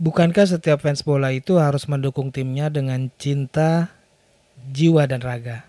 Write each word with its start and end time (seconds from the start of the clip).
Bukankah 0.00 0.48
setiap 0.48 0.80
fans 0.80 1.04
bola 1.04 1.28
itu 1.28 1.60
harus 1.60 1.84
mendukung 1.84 2.32
timnya 2.32 2.72
dengan 2.72 3.12
cinta, 3.20 3.92
jiwa, 4.72 5.04
dan 5.04 5.20
raga? 5.20 5.68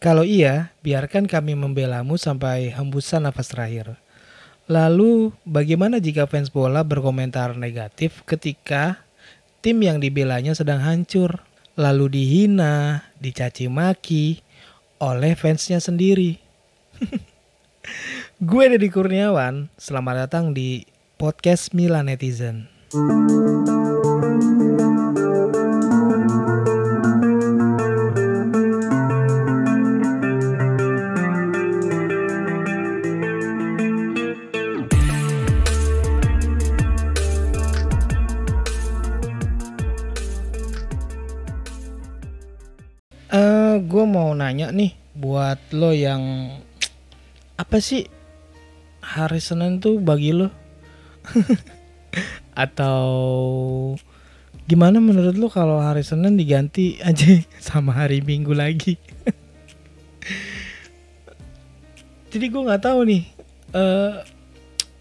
Kalau 0.00 0.24
iya, 0.24 0.72
biarkan 0.80 1.28
kami 1.28 1.52
membelamu 1.52 2.16
sampai 2.16 2.72
hembusan 2.72 3.28
nafas 3.28 3.52
terakhir. 3.52 4.00
Lalu, 4.64 5.28
bagaimana 5.44 6.00
jika 6.00 6.24
fans 6.24 6.48
bola 6.48 6.80
berkomentar 6.88 7.52
negatif 7.52 8.24
ketika 8.24 9.04
tim 9.60 9.76
yang 9.84 10.00
dibelanya 10.00 10.56
sedang 10.56 10.80
hancur, 10.80 11.44
lalu 11.76 12.08
dihina, 12.08 13.04
dicaci 13.20 13.68
maki 13.68 14.40
oleh 15.04 15.36
fansnya 15.36 15.84
sendiri? 15.84 16.40
Gue 18.48 18.72
Deddy 18.72 18.88
Kurniawan, 18.88 19.68
selamat 19.76 20.14
datang 20.24 20.56
di 20.56 20.88
podcast 21.20 21.76
Milan 21.76 22.08
Netizen. 22.08 22.75
Eh, 22.86 23.02
gue 43.82 44.04
mau 44.06 44.30
nanya 44.38 44.70
nih 44.70 44.94
buat 45.18 45.58
lo 45.74 45.90
yang 45.90 46.22
apa 47.58 47.82
sih 47.82 48.06
hari 49.02 49.42
Senin 49.42 49.82
tuh 49.82 49.98
bagi 49.98 50.30
lo? 50.30 50.54
Atau 52.56 53.04
gimana 54.66 54.98
menurut 54.98 55.36
lo 55.36 55.52
kalau 55.52 55.78
hari 55.78 56.00
Senin 56.02 56.40
diganti 56.40 56.96
aja 57.04 57.38
sama 57.68 57.92
hari 57.92 58.24
Minggu 58.24 58.56
lagi? 58.56 58.96
Jadi 62.32 62.44
gue 62.48 62.62
nggak 62.66 62.82
tahu 62.82 63.00
nih 63.06 63.22
eh 63.76 64.24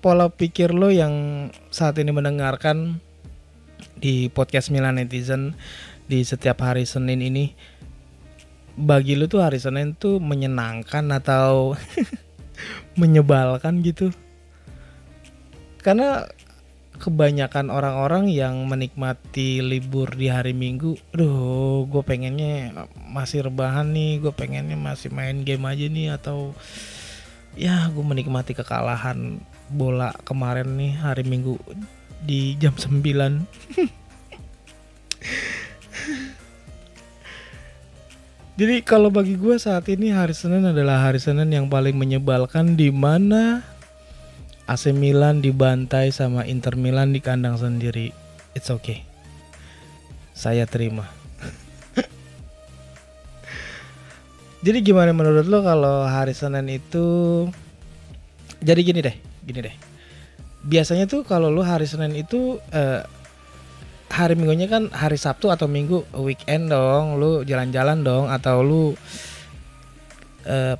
pola 0.05 0.29
pikir 0.29 0.69
lo 0.75 0.93
yang 0.93 1.47
saat 1.73 1.97
ini 1.97 2.13
mendengarkan 2.13 3.01
di 3.97 4.29
podcast 4.29 4.69
Milan 4.69 5.01
Netizen 5.01 5.57
di 6.05 6.21
setiap 6.21 6.61
hari 6.61 6.85
Senin 6.85 7.25
ini 7.25 7.57
bagi 8.75 9.15
lu 9.15 9.25
tuh 9.25 9.41
hari 9.41 9.57
Senin 9.57 9.95
tuh 9.95 10.21
menyenangkan 10.21 11.09
atau 11.09 11.73
menyebalkan 13.01 13.81
gitu 13.81 14.11
karena 15.81 16.27
kebanyakan 16.97 17.69
orang-orang 17.69 18.31
yang 18.31 18.65
menikmati 18.65 19.61
libur 19.61 20.11
di 20.15 20.31
hari 20.31 20.55
Minggu 20.55 20.95
aduh 21.13 21.85
gue 21.85 22.03
pengennya 22.03 22.71
masih 23.11 23.47
rebahan 23.47 23.91
nih 23.91 24.23
gue 24.23 24.33
pengennya 24.33 24.79
masih 24.79 25.11
main 25.11 25.43
game 25.43 25.67
aja 25.67 25.85
nih 25.85 26.15
atau 26.15 26.55
ya 27.55 27.87
gue 27.91 28.03
menikmati 28.03 28.55
kekalahan 28.55 29.39
bola 29.71 30.15
kemarin 30.23 30.75
nih 30.75 30.95
hari 30.99 31.23
Minggu 31.23 31.59
di 32.23 32.55
jam 32.57 32.73
9 32.75 32.99
Jadi 38.55 38.87
kalau 38.87 39.11
bagi 39.11 39.35
gue 39.35 39.59
saat 39.59 39.83
ini 39.91 40.15
hari 40.15 40.31
Senin 40.31 40.63
adalah 40.63 41.03
hari 41.03 41.19
Senin 41.19 41.51
yang 41.51 41.67
paling 41.67 41.91
menyebalkan 41.91 42.79
di 42.79 42.87
mana 42.87 43.74
AC 44.65 44.97
Milan 44.97 45.45
dibantai 45.45 46.09
sama 46.09 46.41
Inter 46.49 46.73
Milan 46.73 47.13
di 47.13 47.21
kandang 47.21 47.53
sendiri. 47.53 48.09
It's 48.57 48.73
okay. 48.73 49.05
Saya 50.33 50.65
terima. 50.65 51.05
Jadi 54.65 54.81
gimana 54.81 55.13
menurut 55.13 55.45
lo 55.45 55.61
kalau 55.61 56.09
hari 56.09 56.33
Senin 56.33 56.65
itu 56.73 57.05
jadi 58.65 58.81
gini 58.81 58.99
deh, 59.05 59.13
gini 59.45 59.59
deh. 59.61 59.75
Biasanya 60.65 61.05
tuh 61.05 61.21
kalau 61.21 61.53
lo 61.53 61.61
hari 61.61 61.85
Senin 61.85 62.17
itu 62.17 62.57
eh, 62.73 63.05
hari 64.09 64.33
minggunya 64.33 64.65
kan 64.65 64.89
hari 64.89 65.21
Sabtu 65.21 65.53
atau 65.53 65.69
Minggu 65.69 66.09
weekend 66.17 66.73
dong, 66.73 67.21
lu 67.21 67.45
jalan-jalan 67.45 68.01
dong 68.01 68.33
atau 68.33 68.65
lu 68.65 68.97
eh, 70.49 70.73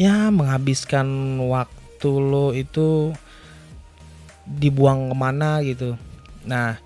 ya 0.00 0.32
menghabiskan 0.32 1.36
waktu 1.44 1.81
lo 2.10 2.50
itu 2.56 3.12
dibuang 4.48 5.12
ke 5.12 5.16
mana 5.16 5.62
gitu. 5.62 5.94
Nah, 6.42 6.80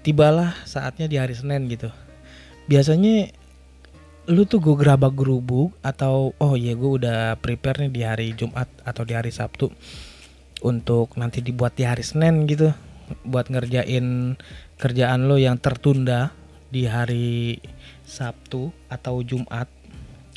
tibalah 0.00 0.56
saatnya 0.64 1.04
di 1.04 1.16
hari 1.20 1.36
Senin 1.36 1.68
gitu. 1.68 1.92
Biasanya 2.64 3.28
lu 4.24 4.48
tuh 4.48 4.56
gue 4.64 4.72
gerabak 4.80 5.12
gerubuk 5.12 5.76
atau 5.84 6.32
oh 6.40 6.54
ya 6.56 6.72
gue 6.72 6.90
udah 6.96 7.36
prepare 7.36 7.84
nih 7.84 7.92
di 7.92 8.02
hari 8.08 8.32
Jumat 8.32 8.72
atau 8.80 9.04
di 9.04 9.12
hari 9.12 9.28
Sabtu 9.28 9.68
untuk 10.64 11.12
nanti 11.20 11.44
dibuat 11.44 11.76
di 11.76 11.84
hari 11.84 12.00
Senin 12.00 12.48
gitu 12.48 12.72
buat 13.28 13.52
ngerjain 13.52 14.32
kerjaan 14.80 15.28
lo 15.28 15.36
yang 15.36 15.60
tertunda 15.60 16.32
di 16.72 16.88
hari 16.88 17.60
Sabtu 18.08 18.72
atau 18.88 19.20
Jumat 19.20 19.68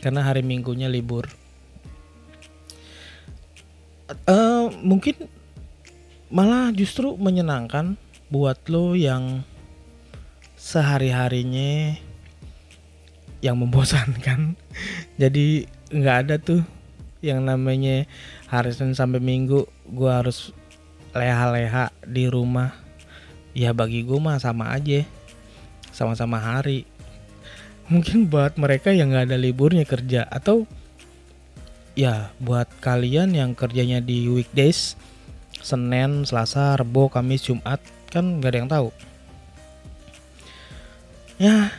karena 0.04 0.28
hari 0.28 0.44
Minggunya 0.44 0.92
libur. 0.92 1.47
Eh, 4.08 4.66
mungkin 4.84 5.28
malah 6.32 6.72
justru 6.72 7.16
menyenangkan 7.20 8.00
buat 8.32 8.60
lo 8.72 8.96
yang 8.96 9.44
sehari-harinya 10.56 12.00
yang 13.44 13.60
membosankan. 13.60 14.56
Jadi 15.22 15.68
nggak 15.92 16.18
ada 16.28 16.36
tuh 16.40 16.64
yang 17.20 17.44
namanya 17.44 18.08
hari 18.48 18.72
Senin 18.72 18.96
sampai 18.96 19.20
Minggu 19.20 19.68
gua 19.92 20.24
harus 20.24 20.56
leha-leha 21.12 21.92
di 22.06 22.30
rumah 22.30 22.72
ya 23.58 23.74
bagi 23.74 24.06
gue 24.06 24.22
mah 24.22 24.38
sama 24.38 24.70
aja 24.70 25.02
sama-sama 25.90 26.38
hari 26.38 26.86
mungkin 27.90 28.30
buat 28.30 28.54
mereka 28.60 28.94
yang 28.94 29.10
nggak 29.10 29.34
ada 29.34 29.38
liburnya 29.42 29.82
kerja 29.82 30.30
atau 30.30 30.70
ya 31.98 32.30
buat 32.38 32.70
kalian 32.78 33.34
yang 33.34 33.58
kerjanya 33.58 33.98
di 33.98 34.30
weekdays 34.30 34.94
Senin, 35.58 36.30
Selasa, 36.30 36.78
Rebo, 36.78 37.10
Kamis, 37.10 37.50
Jumat 37.50 37.82
kan 38.14 38.38
nggak 38.38 38.52
ada 38.54 38.60
yang 38.62 38.70
tahu. 38.70 38.88
Ya 41.42 41.74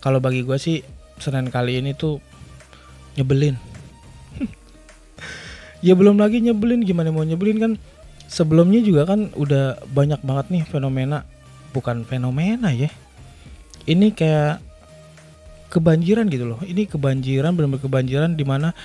kalau 0.00 0.18
bagi 0.18 0.40
gue 0.40 0.56
sih 0.56 0.80
Senin 1.20 1.52
kali 1.52 1.78
ini 1.78 1.92
tuh 1.92 2.18
nyebelin. 3.20 3.60
Ya 5.82 5.98
belum 5.98 6.14
lagi 6.14 6.38
nyebelin 6.38 6.86
gimana 6.86 7.10
mau 7.10 7.26
nyebelin 7.26 7.58
kan? 7.58 7.72
Sebelumnya 8.30 8.78
juga 8.86 9.02
kan 9.02 9.34
udah 9.34 9.82
banyak 9.90 10.22
banget 10.22 10.46
nih 10.54 10.62
fenomena. 10.62 11.26
Bukan 11.74 12.06
fenomena 12.06 12.70
ya. 12.70 12.86
Ini 13.90 14.14
kayak 14.14 14.62
kebanjiran 15.72 16.28
gitu 16.28 16.44
loh. 16.44 16.60
Ini 16.60 16.84
kebanjiran 16.84 17.56
benar-benar 17.56 17.80
kebanjiran 17.80 18.36
di 18.36 18.44
mana 18.44 18.76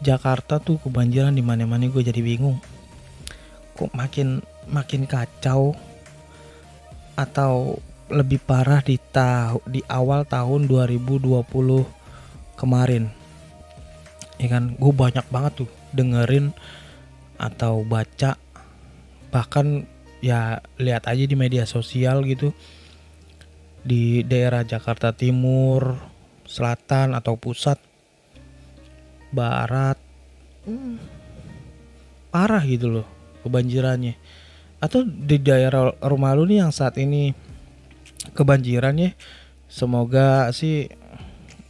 Jakarta 0.00 0.56
tuh 0.56 0.80
kebanjiran 0.80 1.36
di 1.36 1.44
mana-mana 1.44 1.84
gue 1.84 2.00
jadi 2.00 2.24
bingung. 2.24 2.56
Kok 3.76 3.92
makin 3.92 4.40
makin 4.72 5.04
kacau 5.04 5.76
atau 7.12 7.76
lebih 8.08 8.40
parah 8.40 8.80
di 8.80 8.96
tahu 8.96 9.60
di 9.68 9.84
awal 9.84 10.24
tahun 10.24 10.64
2020 10.64 11.28
kemarin. 12.56 13.12
Ya 14.40 14.48
kan 14.48 14.72
gue 14.74 14.92
banyak 14.92 15.28
banget 15.28 15.52
tuh 15.64 15.70
dengerin 15.92 16.56
atau 17.36 17.84
baca. 17.84 18.40
Bahkan 19.28 19.66
ya 20.24 20.64
lihat 20.80 21.04
aja 21.04 21.24
di 21.28 21.36
media 21.36 21.68
sosial 21.68 22.24
gitu. 22.24 22.56
Di 23.82 24.22
daerah 24.22 24.62
Jakarta 24.62 25.10
Timur, 25.10 26.11
Selatan 26.52 27.16
atau 27.16 27.40
Pusat, 27.40 27.80
Barat, 29.32 29.96
hmm, 30.68 31.00
parah 32.28 32.60
gitu 32.68 33.00
loh 33.00 33.08
kebanjirannya. 33.40 34.20
Atau 34.76 35.08
di 35.08 35.40
daerah 35.40 35.96
rumah 36.04 36.36
lu 36.36 36.44
nih 36.44 36.68
yang 36.68 36.72
saat 36.74 37.00
ini 37.00 37.32
kebanjirannya, 38.36 39.16
semoga 39.64 40.52
sih 40.52 40.92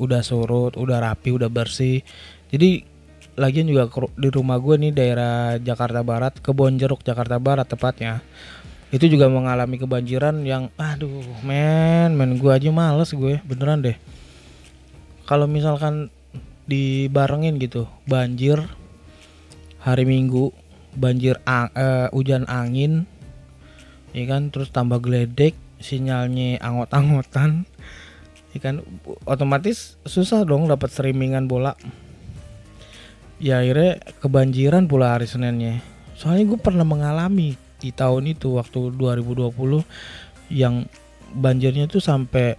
udah 0.03 0.27
surut, 0.27 0.75
udah 0.75 0.99
rapi, 0.99 1.31
udah 1.31 1.47
bersih. 1.47 2.03
Jadi 2.51 2.83
lagian 3.39 3.71
juga 3.71 3.89
di 4.19 4.29
rumah 4.29 4.59
gue 4.61 4.77
nih 4.77 4.93
daerah 4.93 5.57
Jakarta 5.57 6.05
Barat 6.05 6.37
Kebonjeruk 6.43 7.01
Jakarta 7.01 7.41
Barat 7.41 7.65
tepatnya 7.65 8.21
itu 8.93 9.09
juga 9.09 9.25
mengalami 9.33 9.81
kebanjiran 9.81 10.45
yang 10.45 10.69
aduh 10.77 11.25
men 11.41 12.13
men 12.13 12.37
gue 12.37 12.53
aja 12.53 12.69
males 12.69 13.09
gue 13.09 13.41
beneran 13.49 13.81
deh 13.81 13.97
kalau 15.27 15.47
misalkan 15.51 16.11
dibarengin 16.67 17.59
gitu 17.59 17.91
banjir 18.07 18.63
hari 19.83 20.07
Minggu 20.07 20.55
banjir 20.93 21.41
ang, 21.49 21.73
uh, 21.73 22.13
hujan 22.13 22.47
angin 22.47 23.09
ya 24.13 24.29
kan 24.29 24.53
terus 24.53 24.69
tambah 24.69 25.01
geledek 25.01 25.57
sinyalnya 25.83 26.61
angot-angotan 26.63 27.67
ya 28.53 28.61
kan 28.61 28.85
otomatis 29.25 29.97
susah 30.05 30.45
dong 30.45 30.69
dapat 30.69 30.93
streamingan 30.93 31.49
bola. 31.49 31.75
Ya 33.43 33.59
akhirnya 33.59 33.99
kebanjiran 34.23 34.87
pula 34.87 35.19
hari 35.19 35.27
Seninnya. 35.27 35.83
Soalnya 36.15 36.55
gue 36.55 36.61
pernah 36.63 36.87
mengalami 36.87 37.59
di 37.83 37.91
tahun 37.91 38.31
itu 38.31 38.55
waktu 38.55 38.95
2020 38.95 39.51
yang 40.55 40.87
banjirnya 41.35 41.91
tuh 41.91 41.99
sampai 41.99 42.55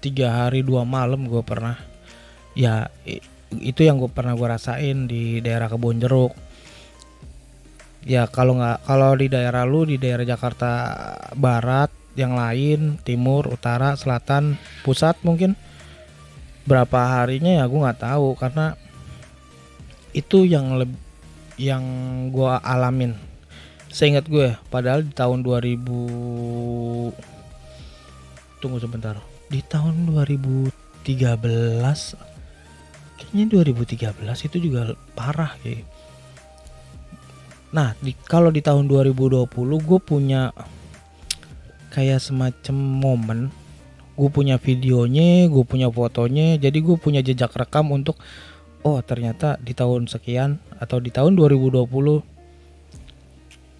tiga 0.00 0.44
hari 0.44 0.64
dua 0.64 0.88
malam 0.88 1.28
gue 1.28 1.44
pernah. 1.44 1.76
Ya 2.56 2.88
itu 3.54 3.84
yang 3.84 4.00
gue 4.00 4.10
pernah 4.10 4.34
gue 4.34 4.48
rasain 4.48 5.06
di 5.06 5.44
daerah 5.44 5.68
kebun 5.68 6.00
jeruk. 6.00 6.32
Ya 8.08 8.24
kalau 8.26 8.56
nggak 8.56 8.88
kalau 8.88 9.12
di 9.12 9.28
daerah 9.28 9.68
lu 9.68 9.84
di 9.84 10.00
daerah 10.00 10.24
Jakarta 10.24 10.72
Barat 11.36 11.92
yang 12.16 12.32
lain 12.34 12.96
timur 13.04 13.46
utara 13.46 13.94
selatan 13.94 14.56
pusat 14.82 15.20
mungkin 15.22 15.54
berapa 16.64 17.20
harinya 17.20 17.60
ya 17.60 17.64
gue 17.68 17.80
nggak 17.80 18.00
tahu 18.00 18.34
karena 18.40 18.74
itu 20.16 20.48
yang 20.48 20.80
lebih 20.80 20.98
yang 21.60 21.84
gue 22.32 22.52
alamin. 22.64 23.12
Seingat 23.92 24.24
gue 24.32 24.56
padahal 24.72 25.04
di 25.04 25.12
tahun 25.12 25.44
2000 25.44 25.76
tunggu 28.64 28.80
sebentar 28.80 29.29
di 29.50 29.60
tahun 29.66 30.06
2013 30.14 31.02
kayaknya 33.18 33.44
2013 33.50 34.46
itu 34.46 34.56
juga 34.62 34.94
parah 35.18 35.58
kayak 35.60 35.84
nah 37.70 37.94
di, 38.02 38.14
kalau 38.26 38.50
di 38.50 38.62
tahun 38.62 38.86
2020 38.86 39.46
gue 39.58 40.00
punya 40.02 40.50
kayak 41.90 42.22
semacam 42.22 42.76
momen. 42.78 43.40
Gue 44.14 44.28
punya 44.28 44.60
videonya 44.60 45.48
gue 45.48 45.64
punya 45.64 45.88
fotonya 45.88 46.60
jadi 46.60 46.76
gue 46.76 46.96
punya 47.00 47.24
jejak 47.24 47.56
rekam 47.56 47.88
untuk 47.88 48.20
oh 48.84 49.00
ternyata 49.00 49.56
di 49.64 49.72
tahun 49.72 50.12
sekian 50.12 50.60
atau 50.76 51.00
di 51.00 51.08
tahun 51.08 51.40
2020 51.40 51.88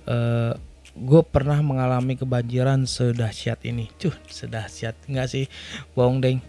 eh, 0.08 0.52
gue 1.00 1.22
pernah 1.24 1.56
mengalami 1.64 2.14
kebanjiran 2.14 2.84
sedahsyat 2.84 3.64
ini. 3.64 3.88
Cuh 3.96 4.12
sedahsyat. 4.28 4.94
Nggak 5.08 5.28
sih. 5.32 5.44
Bohong 5.96 6.20
deng. 6.20 6.44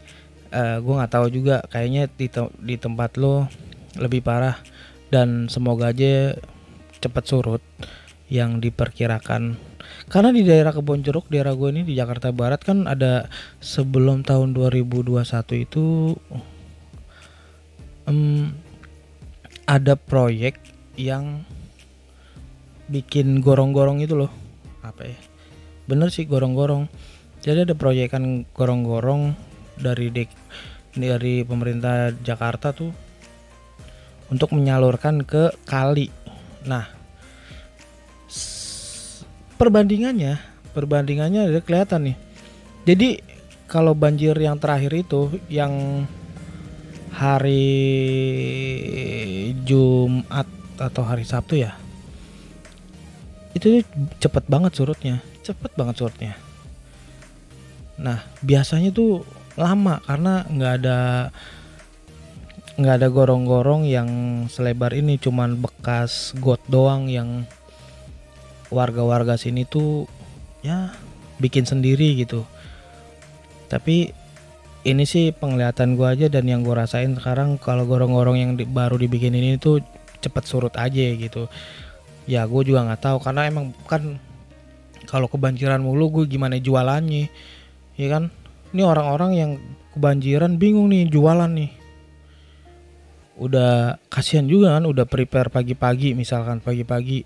Uh, 0.52 0.84
gue 0.84 0.94
nggak 1.00 1.12
tahu 1.12 1.28
juga. 1.32 1.64
Kayaknya 1.72 2.12
di, 2.12 2.28
te 2.28 2.44
di 2.60 2.76
tempat 2.76 3.16
lo 3.16 3.48
lebih 3.96 4.20
parah. 4.20 4.60
Dan 5.08 5.48
semoga 5.48 5.96
aja 5.96 6.36
cepat 7.00 7.24
surut 7.24 7.64
yang 8.28 8.60
diperkirakan. 8.60 9.56
Karena 10.08 10.32
di 10.32 10.44
daerah 10.44 10.72
kebon 10.76 11.04
jeruk 11.04 11.28
daerah 11.32 11.56
gue 11.56 11.72
ini 11.72 11.84
di 11.88 11.96
Jakarta 11.96 12.32
Barat 12.32 12.64
kan 12.64 12.88
ada 12.88 13.28
sebelum 13.60 14.24
tahun 14.24 14.56
2021 14.56 15.20
itu 15.68 16.16
um, 18.08 18.56
ada 19.68 20.00
proyek 20.00 20.60
yang 20.96 21.44
bikin 22.92 23.40
gorong-gorong 23.40 24.04
itu 24.04 24.16
loh 24.16 24.41
apa 24.82 25.08
ya 25.08 25.18
bener 25.90 26.14
sih 26.14 26.30
gorong-gorong. 26.30 26.88
Jadi 27.42 27.66
ada 27.66 27.74
proyekan 27.74 28.46
gorong-gorong 28.54 29.34
dari 29.82 30.14
dek 30.14 30.30
dari 30.94 31.42
pemerintah 31.42 32.14
Jakarta 32.22 32.70
tuh 32.70 32.94
untuk 34.30 34.54
menyalurkan 34.54 35.26
ke 35.26 35.50
kali. 35.66 36.14
Nah 36.70 36.86
perbandingannya 39.58 40.38
perbandingannya 40.72 41.50
ada 41.50 41.60
kelihatan 41.66 42.14
nih. 42.14 42.18
Jadi 42.86 43.10
kalau 43.66 43.98
banjir 43.98 44.38
yang 44.38 44.62
terakhir 44.62 44.94
itu 44.94 45.42
yang 45.50 46.06
hari 47.12 47.68
Jumat 49.68 50.48
atau 50.78 51.04
hari 51.06 51.28
Sabtu 51.28 51.60
ya 51.60 51.76
itu 53.52 53.84
cepet 54.22 54.44
banget 54.48 54.72
surutnya. 54.76 55.20
Cepet 55.44 55.72
banget 55.76 55.96
surutnya. 56.00 56.34
Nah 58.00 58.24
biasanya 58.42 58.96
tuh 58.96 59.28
lama 59.60 60.00
karena 60.08 60.48
nggak 60.48 60.74
ada 60.82 61.00
nggak 62.80 62.96
ada 62.98 63.08
gorong-gorong 63.12 63.84
yang 63.86 64.10
selebar 64.48 64.96
ini. 64.96 65.20
Cuman 65.20 65.60
bekas 65.60 66.32
got 66.40 66.64
doang 66.72 67.12
yang 67.12 67.44
warga-warga 68.72 69.36
sini 69.36 69.68
tuh 69.68 70.08
ya 70.64 70.96
bikin 71.38 71.68
sendiri 71.68 72.16
gitu. 72.16 72.48
Tapi 73.68 74.16
ini 74.82 75.04
sih 75.06 75.30
penglihatan 75.36 75.94
gua 76.00 76.18
aja 76.18 76.32
dan 76.32 76.48
yang 76.48 76.66
gua 76.66 76.88
rasain 76.88 77.14
sekarang 77.14 77.62
kalau 77.62 77.86
gorong-gorong 77.86 78.38
yang 78.40 78.52
di, 78.58 78.66
baru 78.66 78.98
dibikin 78.98 79.36
ini 79.36 79.62
tuh 79.62 79.84
cepet 80.22 80.44
surut 80.46 80.74
aja 80.78 81.06
gitu 81.18 81.50
ya 82.30 82.46
gue 82.46 82.62
juga 82.66 82.86
nggak 82.86 83.02
tahu 83.02 83.18
karena 83.22 83.50
emang 83.50 83.74
kan 83.90 84.22
kalau 85.10 85.26
kebanjiran 85.26 85.82
mulu 85.82 86.22
gue 86.22 86.26
gimana 86.30 86.62
jualannya 86.62 87.28
ya 87.98 88.08
kan? 88.08 88.34
Ini 88.72 88.82
orang-orang 88.88 89.32
yang 89.36 89.52
kebanjiran 89.92 90.56
bingung 90.56 90.90
nih 90.90 91.12
jualan 91.12 91.52
nih. 91.52 91.72
Udah 93.42 94.00
kasihan 94.08 94.48
juga 94.48 94.80
kan 94.80 94.88
udah 94.88 95.04
prepare 95.04 95.52
pagi-pagi 95.52 96.16
misalkan 96.16 96.64
pagi-pagi 96.64 97.26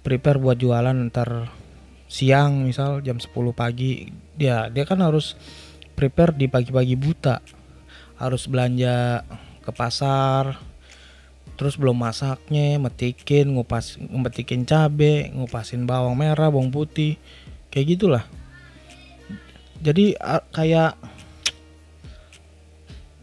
prepare 0.00 0.38
buat 0.38 0.56
jualan 0.56 0.94
ntar 1.10 1.50
siang 2.06 2.64
misal 2.64 3.04
jam 3.04 3.20
10 3.20 3.34
pagi. 3.52 4.08
Dia 4.38 4.72
dia 4.72 4.84
kan 4.88 5.02
harus 5.04 5.36
prepare 5.92 6.32
di 6.32 6.48
pagi-pagi 6.48 6.96
buta. 6.96 7.42
Harus 8.16 8.48
belanja 8.48 9.20
ke 9.60 9.70
pasar 9.74 10.56
terus 11.56 11.80
belum 11.80 11.96
masaknya 11.96 12.76
metikin 12.76 13.56
ngupas 13.56 13.96
metikin 13.98 14.68
cabe 14.68 15.32
ngupasin 15.32 15.88
bawang 15.88 16.14
merah 16.14 16.52
bawang 16.52 16.68
putih. 16.70 17.16
Kayak 17.72 17.86
gitulah. 17.96 18.24
Jadi 19.80 20.16
kayak 20.52 20.96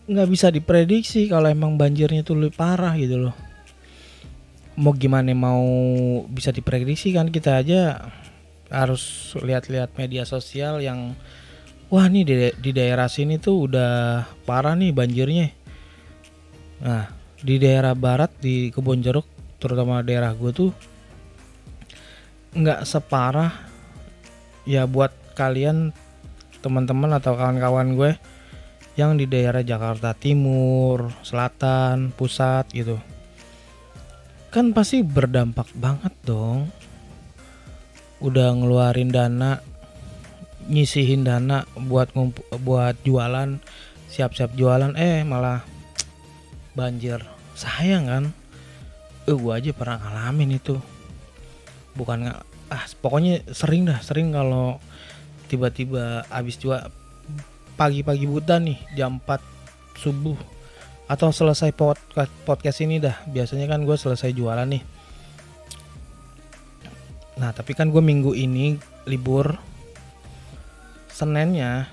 nggak 0.03 0.29
bisa 0.29 0.51
diprediksi 0.51 1.31
kalau 1.31 1.47
emang 1.47 1.79
banjirnya 1.79 2.27
tuh 2.27 2.35
lebih 2.35 2.59
parah 2.59 2.93
gitu 2.99 3.29
loh. 3.29 3.35
Mau 4.75 4.91
gimana 4.97 5.31
mau 5.37 5.63
bisa 6.27 6.49
diprediksi 6.49 7.13
kan 7.13 7.29
kita 7.29 7.61
aja 7.61 8.09
harus 8.73 9.33
lihat-lihat 9.37 9.93
media 9.95 10.25
sosial 10.25 10.81
yang 10.81 11.13
wah 11.93 12.09
nih 12.09 12.25
di, 12.25 12.35
di 12.57 12.71
daerah 12.73 13.05
sini 13.05 13.37
tuh 13.37 13.69
udah 13.69 14.25
parah 14.49 14.73
nih 14.73 14.91
banjirnya. 14.91 15.47
Nah 16.83 17.22
di 17.43 17.59
daerah 17.59 17.91
barat 17.91 18.31
di 18.39 18.71
kebun 18.71 19.03
jeruk 19.03 19.27
terutama 19.59 19.99
daerah 19.99 20.31
gue 20.31 20.51
tuh 20.55 20.71
nggak 22.55 22.87
separah 22.87 23.51
ya 24.63 24.87
buat 24.87 25.11
kalian 25.35 25.91
teman-teman 26.63 27.11
atau 27.19 27.35
kawan-kawan 27.35 27.99
gue 27.99 28.11
yang 28.93 29.17
di 29.17 29.25
daerah 29.25 29.65
Jakarta 29.65 30.13
Timur, 30.13 31.09
Selatan, 31.25 32.13
Pusat 32.13 32.65
gitu. 32.77 32.97
Kan 34.53 34.69
pasti 34.71 35.01
berdampak 35.01 35.73
banget 35.73 36.13
dong. 36.21 36.69
Udah 38.21 38.53
ngeluarin 38.53 39.09
dana, 39.09 39.59
nyisihin 40.69 41.25
dana 41.25 41.65
buat 41.73 42.13
buat 42.61 42.95
jualan, 43.01 43.57
siap-siap 44.13 44.53
jualan 44.53 44.93
eh 44.93 45.25
malah 45.25 45.65
banjir 46.77 47.32
sayang 47.53 48.05
kan? 48.09 48.23
Eh 49.29 49.35
gue 49.35 49.53
aja 49.53 49.71
pernah 49.71 50.01
ngalamin 50.01 50.57
itu. 50.57 50.77
Bukan 51.93 52.27
nggak 52.27 52.39
ah 52.73 52.83
pokoknya 52.99 53.45
sering 53.53 53.85
dah 53.85 54.01
sering 54.01 54.33
kalau 54.33 54.81
tiba-tiba 55.45 56.25
habis 56.33 56.57
juga 56.57 56.89
pagi-pagi 57.77 58.25
buta 58.25 58.57
nih 58.57 58.77
jam 58.97 59.21
4 59.21 59.41
subuh. 59.97 60.37
Atau 61.05 61.29
selesai 61.29 61.75
podcast, 61.75 62.31
podcast 62.47 62.79
ini 62.81 62.97
dah 62.97 63.21
biasanya 63.29 63.69
kan 63.69 63.85
gue 63.85 63.93
selesai 63.93 64.33
jualan 64.33 64.65
nih. 64.65 64.83
Nah 67.37 67.49
tapi 67.53 67.77
kan 67.77 67.93
gue 67.93 68.01
minggu 68.01 68.33
ini 68.33 68.77
libur. 69.05 69.53
Seninnya 71.13 71.85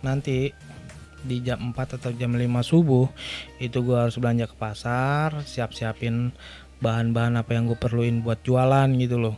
nanti 0.00 0.48
di 1.24 1.40
jam 1.40 1.72
4 1.72 1.96
atau 1.98 2.12
jam 2.12 2.36
5 2.36 2.44
subuh 2.60 3.08
itu 3.58 3.80
gue 3.80 3.96
harus 3.96 4.20
belanja 4.20 4.44
ke 4.46 4.56
pasar 4.60 5.42
siap-siapin 5.42 6.30
bahan-bahan 6.84 7.40
apa 7.40 7.56
yang 7.56 7.72
gue 7.72 7.78
perluin 7.80 8.20
buat 8.20 8.44
jualan 8.44 8.88
gitu 9.00 9.16
loh. 9.16 9.36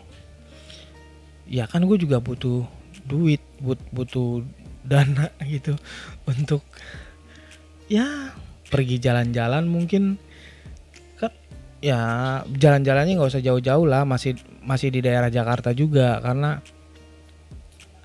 Ya 1.46 1.70
kan 1.70 1.86
gue 1.86 1.94
juga 1.94 2.18
butuh 2.18 2.66
duit 3.06 3.38
but 3.62 3.78
butuh 3.94 4.42
dana 4.82 5.30
gitu 5.54 5.78
untuk 6.26 6.66
ya 7.86 8.34
pergi 8.66 8.98
jalan-jalan 8.98 9.70
mungkin. 9.70 10.18
Kan 11.22 11.30
ya 11.78 11.98
jalan-jalannya 12.50 13.14
nggak 13.14 13.30
usah 13.30 13.44
jauh-jauh 13.46 13.86
lah 13.86 14.02
masih 14.02 14.34
masih 14.66 14.90
di 14.90 15.06
daerah 15.06 15.30
Jakarta 15.30 15.70
juga 15.70 16.18
karena 16.18 16.58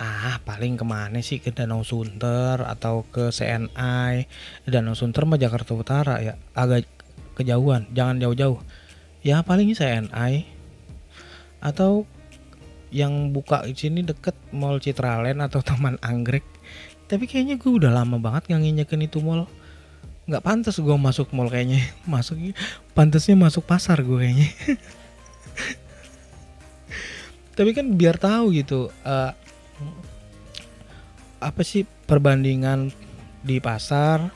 ah 0.02 0.42
paling 0.42 0.82
ke 0.82 0.86
mana 0.86 1.22
sih? 1.22 1.38
Ke 1.38 1.54
Danau 1.54 1.86
Sunter 1.86 2.58
atau 2.66 3.06
ke 3.06 3.30
CNI 3.30 4.26
Danau 4.66 4.98
Sunter 4.98 5.30
mah 5.30 5.38
Jakarta 5.38 5.78
Utara 5.78 6.18
ya. 6.26 6.42
Agak 6.58 6.90
kejauhan 7.38 7.86
jangan 7.94 8.18
jauh-jauh. 8.18 8.58
Ya 9.22 9.46
paling 9.46 9.78
CNI 9.78 10.50
atau 11.62 12.10
yang 12.90 13.30
buka 13.30 13.64
di 13.70 13.78
sini 13.78 14.02
deket 14.02 14.34
Mall 14.50 14.82
Citraland 14.82 15.40
atau 15.46 15.62
Taman 15.62 16.02
Anggrek. 16.02 16.44
Tapi 17.06 17.30
kayaknya 17.30 17.62
gue 17.62 17.72
udah 17.72 17.94
lama 17.94 18.18
banget 18.18 18.50
nggak 18.50 18.62
nginjekin 18.66 19.06
itu 19.06 19.22
mall. 19.22 19.46
Nggak 20.26 20.44
pantas 20.44 20.82
gue 20.82 20.98
masuk 20.98 21.30
mall 21.36 21.52
kayaknya. 21.54 21.86
Masuk 22.10 22.40
pantasnya 22.98 23.38
masuk 23.38 23.68
pasar 23.68 24.02
gue 24.02 24.18
kayaknya. 24.18 24.50
Tapi 27.58 27.76
kan 27.76 27.94
biar 28.00 28.16
tahu 28.16 28.56
gitu 28.56 28.90
uh, 29.04 29.36
apa 31.42 31.66
sih 31.66 31.84
perbandingan 32.06 32.94
di 33.42 33.58
pasar 33.58 34.30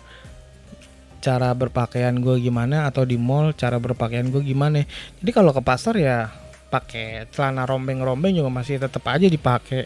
cara 1.22 1.54
berpakaian 1.54 2.18
gue 2.22 2.38
gimana 2.38 2.86
atau 2.90 3.02
di 3.02 3.18
mall 3.18 3.54
cara 3.54 3.78
berpakaian 3.78 4.30
gue 4.30 4.42
gimana? 4.42 4.86
Jadi 5.22 5.32
kalau 5.34 5.54
ke 5.54 5.62
pasar 5.62 5.98
ya 5.98 6.30
pakai 6.74 7.30
celana 7.30 7.64
rombeng-rombeng 7.70 8.34
juga 8.34 8.50
masih 8.50 8.82
tetap 8.82 9.06
aja 9.10 9.30
dipakai. 9.30 9.86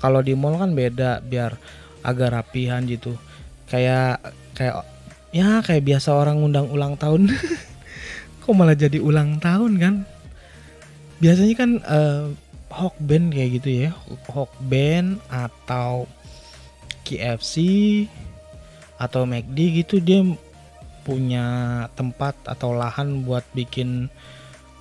Kalau 0.00 0.20
di 0.20 0.32
mall 0.36 0.56
kan 0.56 0.72
beda 0.72 1.20
biar 1.24 1.56
agak 2.04 2.32
rapihan 2.32 2.84
gitu. 2.84 3.16
Kayak 3.68 4.20
kayak 4.56 4.84
ya 5.32 5.60
kayak 5.60 5.84
biasa 5.84 6.16
orang 6.16 6.40
undang 6.40 6.68
ulang 6.68 6.96
tahun. 6.96 7.32
Kok 8.44 8.52
malah 8.56 8.76
jadi 8.76 9.00
ulang 9.00 9.40
tahun 9.40 9.72
kan? 9.76 9.94
Biasanya 11.20 11.54
kan 11.56 11.70
uh, 11.84 12.32
Band 13.00 13.32
kayak 13.34 13.50
gitu 13.58 13.88
ya 13.88 13.90
Hawk 14.28 14.52
Band 14.60 15.18
atau 15.32 16.06
KFC 17.08 17.54
atau 19.00 19.24
McD 19.24 19.56
gitu 19.80 20.02
dia 20.02 20.20
punya 21.08 21.46
tempat 21.96 22.36
atau 22.44 22.76
lahan 22.76 23.24
buat 23.24 23.40
bikin 23.56 24.12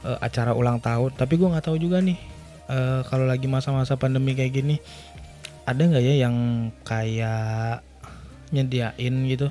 uh, 0.03 0.19
acara 0.19 0.51
ulang 0.51 0.83
tahun. 0.83 1.15
Tapi 1.15 1.39
gue 1.39 1.47
nggak 1.47 1.71
tahu 1.71 1.79
juga 1.79 2.03
nih 2.03 2.19
uh, 2.67 3.07
kalau 3.07 3.23
lagi 3.23 3.47
masa-masa 3.47 3.95
pandemi 3.95 4.35
kayak 4.35 4.59
gini 4.59 4.75
ada 5.63 5.83
nggak 5.83 6.03
ya 6.03 6.27
yang 6.27 6.35
kayak 6.83 7.79
nyediain 8.51 9.15
gitu 9.31 9.47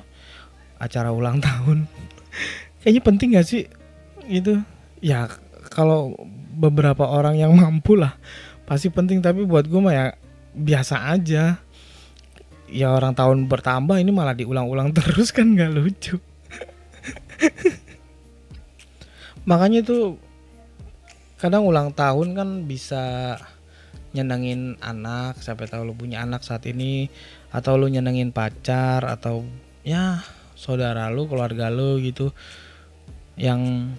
acara 0.77 1.09
ulang 1.09 1.41
tahun? 1.47 1.89
Kayaknya 2.85 3.01
penting 3.01 3.29
gak 3.33 3.47
sih 3.49 3.65
gitu? 4.29 4.61
Ya 5.01 5.25
kalau 5.73 6.13
beberapa 6.57 7.05
orang 7.05 7.41
yang 7.41 7.57
mampu 7.57 7.97
lah 7.97 8.13
pasti 8.69 8.93
penting. 8.93 9.25
Tapi 9.25 9.49
buat 9.49 9.65
gue 9.65 9.81
mah 9.81 9.93
ya 9.93 10.05
biasa 10.57 11.13
aja 11.13 11.61
ya 12.67 12.91
orang 12.91 13.15
tahun 13.15 13.47
bertambah 13.47 13.97
ini 13.99 14.11
malah 14.11 14.35
diulang-ulang 14.35 14.91
terus 14.97 15.31
kan 15.31 15.55
nggak 15.55 15.71
lucu. 15.71 16.19
Makanya 19.47 19.79
tuh 19.87 20.19
kadang 21.39 21.63
ulang 21.63 21.95
tahun 21.95 22.35
kan 22.35 22.49
bisa 22.67 23.35
nyenengin 24.11 24.75
anak 24.81 25.39
siapa 25.39 25.69
tahu 25.69 25.91
lu 25.91 25.93
punya 25.93 26.25
anak 26.25 26.41
saat 26.41 26.65
ini 26.65 27.07
atau 27.53 27.77
lu 27.77 27.87
nyenengin 27.87 28.33
pacar 28.33 29.05
atau 29.05 29.45
ya 29.85 30.25
saudara 30.57 31.07
lu 31.07 31.31
keluarga 31.31 31.71
lu 31.71 32.03
gitu. 32.03 32.35
Yang 33.39 33.93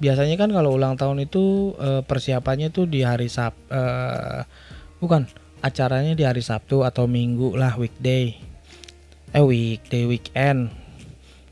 biasanya 0.00 0.40
kan 0.40 0.50
kalau 0.54 0.72
ulang 0.72 0.96
tahun 0.96 1.26
itu 1.28 1.76
uh, 1.76 2.00
persiapannya 2.06 2.72
tuh 2.72 2.88
di 2.88 3.04
hari 3.04 3.28
Sab 3.28 3.52
uh, 3.68 4.46
bukan 5.02 5.28
acaranya 5.64 6.12
di 6.12 6.28
hari 6.28 6.44
Sabtu 6.44 6.84
atau 6.84 7.08
Minggu 7.08 7.56
lah 7.56 7.72
weekday. 7.80 8.36
Eh 9.32 9.40
weekday 9.40 10.04
weekend. 10.04 10.68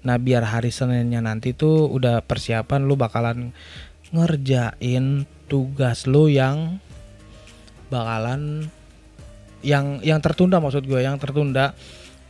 Nah 0.05 0.21
biar 0.21 0.45
hari 0.45 0.69
Seninnya 0.69 1.25
nanti 1.25 1.57
tuh 1.57 1.89
udah 1.89 2.21
persiapan 2.21 2.85
lu 2.85 3.01
bakalan 3.01 3.57
ngerjain 4.13 5.25
tugas 5.49 6.05
lu 6.05 6.29
yang 6.29 6.77
bakalan 7.89 8.69
yang 9.65 10.05
yang 10.05 10.21
tertunda 10.21 10.61
maksud 10.61 10.85
gue 10.85 11.01
yang 11.01 11.17
tertunda. 11.17 11.73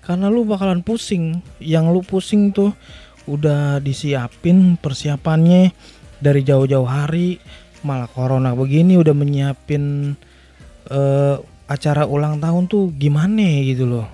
Karena 0.06 0.30
lu 0.30 0.46
bakalan 0.46 0.86
pusing. 0.86 1.42
Yang 1.58 1.84
lu 1.90 2.00
pusing 2.06 2.54
tuh 2.54 2.70
udah 3.26 3.82
disiapin 3.82 4.78
persiapannya 4.78 5.74
dari 6.22 6.46
jauh-jauh 6.46 6.86
hari. 6.86 7.42
Malah 7.82 8.06
corona 8.06 8.54
begini 8.54 8.94
udah 8.94 9.14
menyiapin 9.14 10.14
uh, 10.90 11.42
acara 11.66 12.04
ulang 12.06 12.38
tahun 12.42 12.66
tuh 12.70 12.92
gimana 12.94 13.46
gitu 13.64 13.84
loh. 13.88 14.08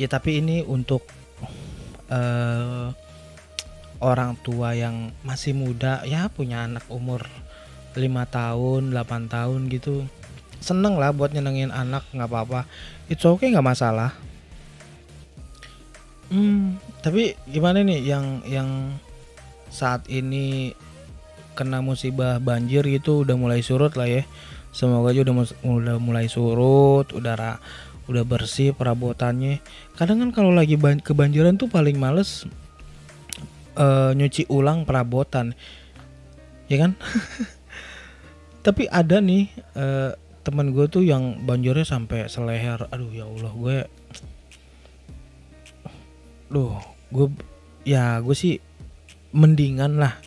Ya 0.00 0.08
tapi 0.08 0.40
ini 0.40 0.64
untuk 0.64 1.04
uh, 2.08 2.90
orang 4.02 4.34
tua 4.40 4.74
yang 4.74 5.12
masih 5.22 5.52
muda 5.54 6.02
ya 6.08 6.26
punya 6.32 6.64
anak 6.64 6.86
umur 6.88 7.28
5 7.94 8.00
tahun 8.30 8.82
8 8.90 9.32
tahun 9.32 9.60
gitu. 9.68 10.08
Seneng 10.62 10.96
lah 10.96 11.10
buat 11.10 11.34
nyenengin 11.34 11.74
anak 11.74 12.06
nggak 12.14 12.30
apa-apa. 12.30 12.60
Oke 13.12 13.46
okay, 13.46 13.48
nggak 13.52 13.66
masalah. 13.66 14.16
Hmm 16.32 16.80
tapi 17.02 17.34
gimana 17.50 17.82
nih 17.82 18.00
yang 18.06 18.26
yang 18.46 18.70
saat 19.68 20.06
ini 20.06 20.70
kena 21.58 21.82
musibah 21.82 22.38
banjir 22.38 22.86
gitu 22.86 23.26
udah 23.26 23.34
mulai 23.34 23.60
surut 23.60 23.92
lah 23.98 24.06
ya 24.06 24.22
semoga 24.72 25.12
aja 25.12 25.22
udah 25.22 25.34
udah 25.62 25.96
mulai 26.00 26.26
surut 26.26 27.12
udara 27.12 27.60
udah 28.10 28.24
bersih 28.26 28.74
perabotannya. 28.74 29.62
Kadang 29.94 30.18
kan 30.26 30.30
kalau 30.34 30.50
lagi 30.50 30.74
kebanjiran 30.78 31.54
tuh 31.54 31.70
paling 31.70 31.96
males 32.00 32.48
uh, 33.78 34.10
nyuci 34.16 34.50
ulang 34.50 34.82
perabotan. 34.82 35.54
Ya 36.66 36.82
kan? 36.82 36.98
Tapi 38.66 38.90
ada 38.90 39.22
nih 39.22 39.50
uh, 39.78 40.18
teman 40.42 40.74
gue 40.74 40.86
tuh 40.90 41.06
yang 41.06 41.46
banjirnya 41.46 41.86
sampai 41.86 42.26
seleher. 42.26 42.90
Aduh 42.90 43.10
ya 43.14 43.28
allah 43.28 43.52
gue 43.54 43.76
duh 46.52 46.76
gue 47.08 47.32
ya 47.88 48.20
gue 48.20 48.36
sih 48.36 48.60
mendingan 49.32 49.96
lah 49.96 50.20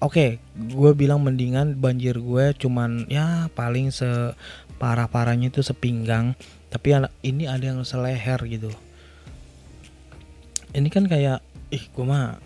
oke 0.00 0.40
gue 0.56 0.90
bilang 0.96 1.20
mendingan 1.20 1.76
banjir 1.76 2.16
gue 2.16 2.56
cuman 2.56 3.04
ya 3.06 3.52
paling 3.52 3.92
separah 3.92 5.06
parahnya 5.06 5.52
itu 5.52 5.60
sepinggang. 5.60 6.32
Tapi 6.70 6.96
ini 7.26 7.44
ada 7.50 7.74
yang 7.74 7.84
seleher 7.84 8.40
gitu. 8.46 8.70
Ini 10.70 10.88
kan 10.88 11.04
kayak 11.10 11.42
ih 11.74 11.84
gue 11.90 12.04
mah 12.06 12.38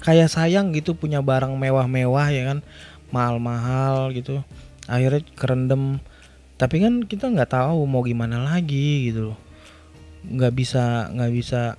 kayak 0.00 0.32
sayang 0.32 0.72
gitu 0.72 0.96
punya 0.96 1.20
barang 1.20 1.54
mewah-mewah 1.54 2.28
ya 2.32 2.42
kan? 2.50 2.58
Mahal-mahal 3.14 4.10
gitu. 4.16 4.42
Akhirnya 4.90 5.22
kerendam 5.38 6.02
tapi 6.60 6.84
kan 6.84 7.04
kita 7.08 7.32
nggak 7.32 7.56
tahu 7.56 7.88
mau 7.88 8.04
gimana 8.04 8.42
lagi 8.42 9.12
gitu 9.12 9.32
loh. 9.32 9.38
Nggak 10.26 10.52
bisa 10.56 11.08
nggak 11.12 11.32
bisa 11.32 11.78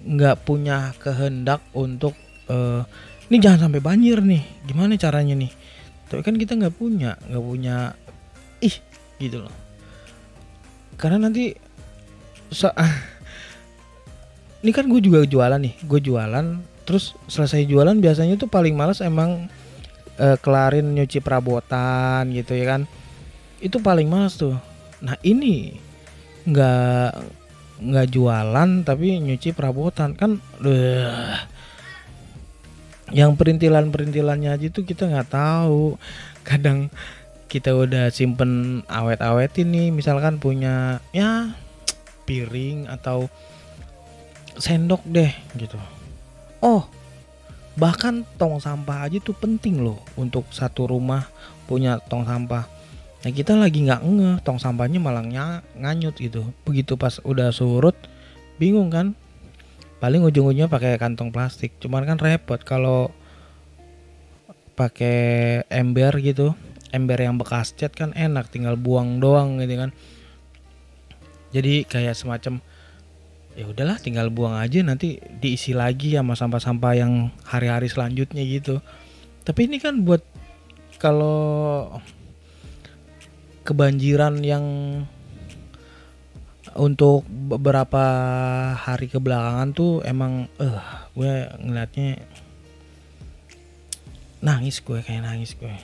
nggak 0.00 0.48
punya 0.48 0.96
kehendak 0.96 1.60
untuk 1.76 2.16
uh, 2.50 2.82
ini 3.30 3.38
jangan 3.38 3.70
sampai 3.70 3.78
banjir 3.78 4.18
nih 4.18 4.42
gimana 4.66 4.98
caranya 4.98 5.38
nih? 5.38 5.52
Tapi 6.10 6.20
kan 6.26 6.34
kita 6.34 6.58
nggak 6.58 6.74
punya 6.74 7.14
nggak 7.30 7.44
punya 7.46 7.94
ih 8.58 8.74
gitu 9.22 9.46
loh. 9.46 9.54
Karena 10.98 11.30
nanti 11.30 11.54
so, 12.50 12.66
ini 14.66 14.70
kan 14.74 14.90
gue 14.90 14.98
juga 14.98 15.22
jualan 15.22 15.62
nih 15.62 15.74
gue 15.86 16.00
jualan 16.02 16.46
terus 16.82 17.14
selesai 17.30 17.70
jualan 17.70 17.94
biasanya 18.02 18.34
tuh 18.34 18.50
paling 18.50 18.74
males 18.74 18.98
emang 18.98 19.46
uh, 20.18 20.36
kelarin 20.42 20.90
nyuci 20.90 21.22
perabotan 21.22 22.34
gitu 22.34 22.58
ya 22.58 22.76
kan. 22.76 22.82
Itu 23.62 23.78
paling 23.78 24.10
males 24.10 24.34
tuh. 24.34 24.58
Nah 25.06 25.14
ini 25.22 25.78
nggak 26.50 27.12
nggak 27.80 28.06
jualan 28.12 28.70
tapi 28.84 29.22
nyuci 29.22 29.56
perabotan 29.56 30.12
kan 30.12 30.36
uh, 30.66 31.36
yang 33.10 33.34
perintilan-perintilannya 33.34 34.50
aja 34.54 34.66
tuh 34.70 34.86
kita 34.86 35.10
nggak 35.10 35.30
tahu 35.30 35.98
kadang 36.46 36.90
kita 37.50 37.74
udah 37.74 38.14
simpen 38.14 38.82
awet-awet 38.86 39.50
ini 39.58 39.90
misalkan 39.90 40.38
punya 40.38 41.02
ya 41.10 41.50
piring 42.24 42.86
atau 42.86 43.26
sendok 44.54 45.02
deh 45.06 45.34
gitu 45.58 45.78
oh 46.62 46.86
bahkan 47.74 48.22
tong 48.38 48.62
sampah 48.62 49.10
aja 49.10 49.18
tuh 49.18 49.34
penting 49.34 49.82
loh 49.82 49.98
untuk 50.14 50.46
satu 50.54 50.86
rumah 50.86 51.26
punya 51.66 51.98
tong 52.06 52.26
sampah 52.26 52.80
Nah 53.20 53.30
kita 53.36 53.52
lagi 53.52 53.84
nggak 53.84 54.00
nge, 54.00 54.30
tong 54.40 54.56
sampahnya 54.56 54.96
malah 54.96 55.20
nganyut 55.76 56.16
gitu. 56.16 56.40
Begitu 56.64 56.96
pas 56.96 57.20
udah 57.20 57.52
surut, 57.52 57.92
bingung 58.56 58.88
kan? 58.88 59.12
Paling 60.00 60.24
ujung-ujungnya 60.24 60.72
pakai 60.72 60.96
kantong 60.96 61.28
plastik. 61.28 61.76
Cuman 61.76 62.08
kan 62.08 62.16
repot 62.16 62.58
kalau 62.64 63.12
pakai 64.72 65.60
ember 65.68 66.16
gitu, 66.24 66.56
ember 66.88 67.20
yang 67.20 67.36
bekas 67.36 67.76
cat 67.76 67.92
kan 67.92 68.16
enak 68.16 68.48
tinggal 68.48 68.80
buang 68.80 69.20
doang 69.20 69.60
gitu 69.60 69.76
kan. 69.76 69.90
Jadi 71.52 71.84
kayak 71.84 72.16
semacam 72.16 72.64
ya 73.58 73.66
udahlah 73.68 74.00
tinggal 74.00 74.32
buang 74.32 74.56
aja 74.56 74.80
nanti 74.80 75.20
diisi 75.20 75.76
lagi 75.76 76.16
sama 76.16 76.32
sampah-sampah 76.32 76.92
yang 76.96 77.28
hari-hari 77.44 77.92
selanjutnya 77.92 78.40
gitu. 78.46 78.80
Tapi 79.44 79.68
ini 79.68 79.76
kan 79.82 80.00
buat 80.00 80.24
kalau 80.96 81.88
kebanjiran 83.68 84.40
yang 84.40 84.64
untuk 86.78 87.26
beberapa 87.26 88.04
hari 88.78 89.10
kebelakangan 89.10 89.74
tuh 89.74 90.02
emang 90.06 90.46
eh 90.62 90.70
uh, 90.70 90.82
gue 91.18 91.32
ngeliatnya 91.58 92.22
nangis 94.40 94.80
gue 94.80 95.02
kayak 95.02 95.26
nangis 95.26 95.58
gue. 95.58 95.74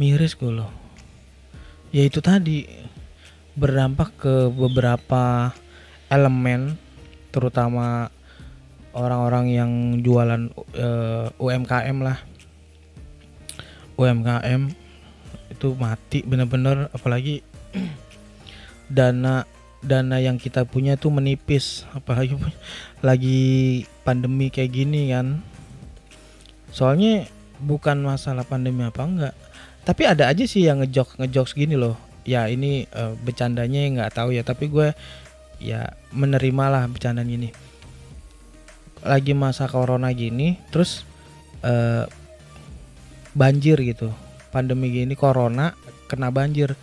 Miris 0.00 0.34
gue 0.34 0.50
loh. 0.50 0.72
Ya 1.92 2.06
itu 2.06 2.22
tadi 2.24 2.64
berdampak 3.58 4.16
ke 4.16 4.34
beberapa 4.48 5.52
elemen 6.08 6.78
terutama 7.30 8.10
orang-orang 8.90 9.46
yang 9.54 9.72
jualan 10.02 10.50
uh, 10.74 11.28
eh, 11.28 11.28
UMKM 11.38 11.96
lah. 12.02 12.18
UMKM 13.94 14.72
itu 15.52 15.68
mati 15.76 16.24
bener-bener 16.24 16.88
apalagi 16.90 17.44
dana 18.90 19.46
dana 19.80 20.20
yang 20.20 20.36
kita 20.36 20.68
punya 20.68 20.98
tuh 21.00 21.14
menipis. 21.14 21.88
Apalagi 21.96 22.36
lagi 23.06 23.40
pandemi 24.04 24.52
kayak 24.52 24.72
gini 24.74 25.14
kan. 25.14 25.40
Soalnya 26.70 27.26
bukan 27.62 28.04
masalah 28.04 28.44
pandemi 28.44 28.84
apa 28.84 29.02
enggak. 29.06 29.34
Tapi 29.86 30.02
ada 30.04 30.28
aja 30.28 30.44
sih 30.44 30.68
yang 30.68 30.84
ngejok 30.84 31.22
ngejok 31.22 31.46
gini 31.56 31.74
loh. 31.78 31.96
Ya 32.28 32.46
ini 32.46 32.84
uh, 32.92 33.16
bercandanya 33.16 33.80
nggak 33.88 34.12
tahu 34.12 34.36
ya 34.36 34.44
tapi 34.44 34.68
gue 34.68 34.92
ya 35.56 35.96
menerima 36.12 36.64
lah 36.68 36.84
bercandaan 36.86 37.30
ini. 37.30 37.48
Lagi 39.00 39.32
masa 39.32 39.64
corona 39.64 40.12
gini 40.12 40.60
terus 40.68 41.08
uh, 41.64 42.04
banjir 43.32 43.80
gitu. 43.80 44.12
Pandemi 44.52 44.92
gini 44.92 45.16
corona 45.16 45.72
kena 46.04 46.28
banjir. 46.28 46.76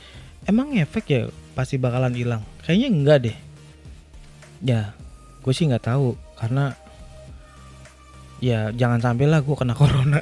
Emang 0.50 0.74
efek 0.74 1.06
ya 1.12 1.22
pasti 1.58 1.82
bakalan 1.82 2.14
hilang. 2.14 2.46
Kayaknya 2.62 2.88
enggak 2.94 3.18
deh. 3.26 3.38
Ya 4.62 4.94
gue 5.42 5.54
sih 5.56 5.66
nggak 5.66 5.90
tahu 5.90 6.14
karena 6.38 6.78
ya 8.38 8.70
jangan 8.70 9.02
sampai 9.02 9.26
lah 9.26 9.42
gue 9.42 9.56
kena 9.58 9.74
corona. 9.82 10.22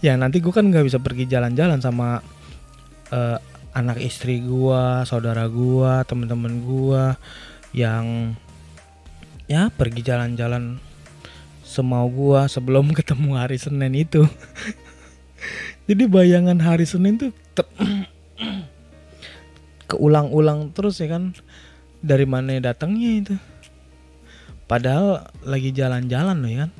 Ya 0.00 0.16
nanti 0.16 0.40
gue 0.40 0.48
kan 0.48 0.64
nggak 0.64 0.88
bisa 0.88 0.96
pergi 0.96 1.28
jalan-jalan 1.28 1.84
sama 1.84 2.24
uh, 3.12 3.38
anak 3.76 4.00
istri 4.00 4.40
gue 4.40 4.82
saudara 5.04 5.44
gue 5.48 5.92
temen-temen 6.08 6.64
gue 6.64 7.04
yang 7.76 8.36
ya 9.48 9.68
pergi 9.68 10.00
jalan-jalan 10.00 10.80
semau 11.62 12.08
gue 12.08 12.40
sebelum 12.48 12.92
ketemu 12.98 13.36
hari 13.36 13.60
Senin 13.60 13.92
itu. 13.92 14.24
Jadi 15.88 16.04
bayangan 16.08 16.56
hari 16.62 16.88
Senin 16.88 17.18
tuh 17.18 17.32
keulang-ulang 19.92 20.72
terus 20.72 20.98
ya 20.98 21.12
kan. 21.12 21.36
Dari 22.02 22.26
mana 22.26 22.58
datangnya 22.58 23.10
itu? 23.20 23.34
Padahal 24.66 25.28
lagi 25.44 25.70
jalan-jalan 25.70 26.40
loh 26.40 26.50
ya 26.50 26.58
kan. 26.66 26.72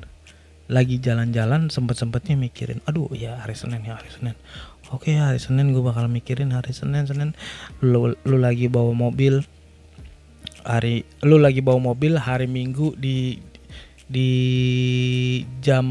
Lagi 0.67 0.97
jalan-jalan 0.97 1.69
sempet-sempetnya 1.69 2.33
mikirin 2.39 2.81
aduh 2.89 3.11
ya 3.13 3.37
hari 3.39 3.53
Senin 3.53 3.85
ya 3.85 3.95
hari 4.01 4.09
Senin. 4.09 4.35
Oke 4.89 5.15
hari 5.15 5.37
Senin 5.37 5.71
gue 5.71 5.83
bakal 5.85 6.09
mikirin 6.09 6.51
hari 6.51 6.73
Senin 6.73 7.05
Senin. 7.05 7.37
Lu, 7.79 8.17
lu 8.25 8.37
lagi 8.41 8.65
bawa 8.67 8.91
mobil 8.91 9.45
hari 10.63 11.03
lu 11.21 11.37
lagi 11.37 11.59
bawa 11.59 11.93
mobil 11.93 12.15
hari 12.15 12.47
Minggu 12.47 12.95
di 12.95 13.39
di 14.07 14.31
jam 15.59 15.85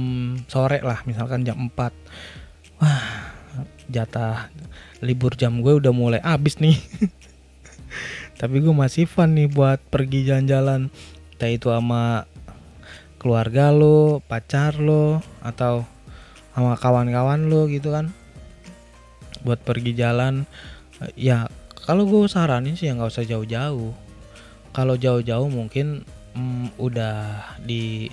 sore 0.49 0.81
lah 0.81 1.01
misalkan 1.05 1.45
jam 1.45 1.69
4 1.69 2.81
wah 2.81 3.05
jatah 3.89 4.49
libur 5.03 5.35
jam 5.35 5.59
gue 5.61 5.83
udah 5.83 5.91
mulai 5.91 6.23
habis 6.23 6.62
nih. 6.62 6.79
Tapi 8.41 8.62
gue 8.62 8.73
masih 8.73 9.11
fun 9.11 9.35
nih 9.35 9.51
buat 9.51 9.83
pergi 9.91 10.31
jalan-jalan. 10.31 10.88
Entah 11.37 11.51
itu 11.51 11.69
sama 11.69 12.25
keluarga 13.19 13.71
lo 13.71 14.19
pacar 14.27 14.79
lo 14.79 15.23
atau 15.43 15.87
sama 16.55 16.79
kawan-kawan 16.79 17.51
lo 17.51 17.67
gitu 17.67 17.91
kan. 17.91 18.15
Buat 19.43 19.67
pergi 19.67 19.99
jalan 19.99 20.47
ya 21.19 21.51
kalau 21.83 22.07
gue 22.07 22.31
saranin 22.31 22.79
sih 22.79 22.87
ya 22.87 22.95
nggak 22.95 23.11
usah 23.11 23.27
jauh-jauh. 23.27 23.91
Kalau 24.73 24.95
jauh-jauh 24.95 25.51
mungkin 25.51 26.07
mm, 26.38 26.79
udah 26.79 27.43
di 27.61 28.07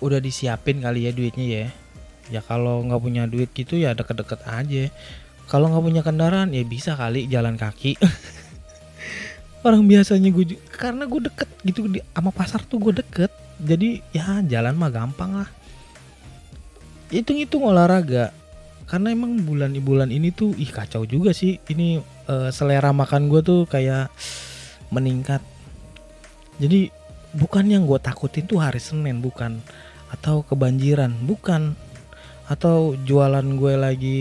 udah 0.00 0.18
disiapin 0.18 0.80
kali 0.80 1.06
ya 1.06 1.12
duitnya 1.12 1.46
ya 1.46 1.66
ya 2.30 2.40
kalau 2.40 2.86
nggak 2.86 3.02
punya 3.02 3.22
duit 3.26 3.50
gitu 3.52 3.76
ya 3.76 3.92
deket-deket 3.92 4.46
aja. 4.46 4.88
Kalau 5.50 5.66
nggak 5.66 5.84
punya 5.84 6.02
kendaraan 6.06 6.54
ya 6.54 6.62
bisa 6.62 6.94
kali 6.94 7.26
jalan 7.26 7.58
kaki. 7.58 7.98
Orang 9.66 9.84
biasanya 9.84 10.32
gue 10.32 10.56
karena 10.72 11.04
gue 11.04 11.20
deket 11.26 11.48
gitu 11.66 11.84
di 11.90 12.00
sama 12.14 12.30
pasar 12.32 12.62
tuh 12.64 12.78
gue 12.78 13.02
deket. 13.02 13.28
Jadi 13.60 14.00
ya 14.14 14.40
jalan 14.46 14.78
mah 14.78 14.88
gampang 14.88 15.44
lah. 15.44 15.50
Hitung-hitung 17.10 17.66
olahraga. 17.66 18.32
Karena 18.88 19.12
emang 19.12 19.38
bulan-bulan 19.42 20.10
ini 20.10 20.32
tuh 20.32 20.54
ih 20.56 20.70
kacau 20.70 21.04
juga 21.04 21.34
sih. 21.34 21.58
Ini 21.66 22.00
uh, 22.30 22.48
selera 22.54 22.94
makan 22.94 23.28
gue 23.28 23.42
tuh 23.42 23.60
kayak 23.66 24.08
meningkat. 24.94 25.42
Jadi 26.62 26.88
bukan 27.36 27.66
yang 27.68 27.84
gue 27.84 27.98
takutin 27.98 28.46
tuh 28.46 28.62
hari 28.62 28.80
Senin 28.80 29.18
bukan. 29.20 29.60
Atau 30.08 30.46
kebanjiran 30.46 31.12
bukan 31.26 31.76
atau 32.50 32.98
jualan 33.06 33.46
gue 33.54 33.74
lagi 33.78 34.18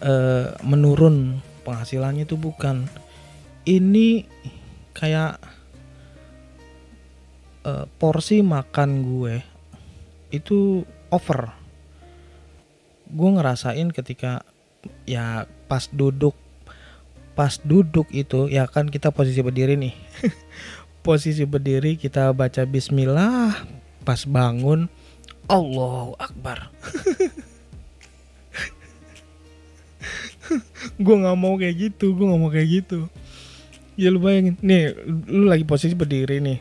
uh, 0.00 0.56
menurun. 0.64 1.44
Penghasilannya 1.68 2.24
itu 2.24 2.40
bukan. 2.40 2.88
Ini 3.68 4.24
kayak 4.96 5.36
uh, 7.68 7.84
porsi 8.00 8.40
makan 8.40 9.04
gue 9.04 9.34
itu 10.32 10.88
over. 11.12 11.52
Gue 13.12 13.30
ngerasain 13.36 13.92
ketika 13.92 14.42
ya 15.04 15.44
pas 15.66 15.90
duduk 15.90 16.34
pas 17.36 17.58
duduk 17.60 18.08
itu 18.14 18.48
ya 18.48 18.64
kan 18.64 18.88
kita 18.88 19.12
posisi 19.12 19.44
berdiri 19.44 19.76
nih. 19.76 19.94
Posisi 21.06 21.46
berdiri 21.46 21.94
kita 21.94 22.34
baca 22.34 22.66
bismillah 22.66 23.54
pas 24.02 24.26
bangun 24.26 24.90
Allahu 25.46 26.18
Akbar. 26.18 26.70
gue 31.02 31.16
nggak 31.16 31.38
mau 31.38 31.54
kayak 31.58 31.76
gitu, 31.90 32.14
gue 32.14 32.26
nggak 32.26 32.40
mau 32.40 32.50
kayak 32.50 32.68
gitu. 32.82 33.06
Ya 33.96 34.12
lu 34.12 34.20
bayangin, 34.20 34.58
nih 34.60 34.92
lu 35.30 35.48
lagi 35.48 35.64
posisi 35.64 35.96
berdiri 35.96 36.36
nih, 36.42 36.58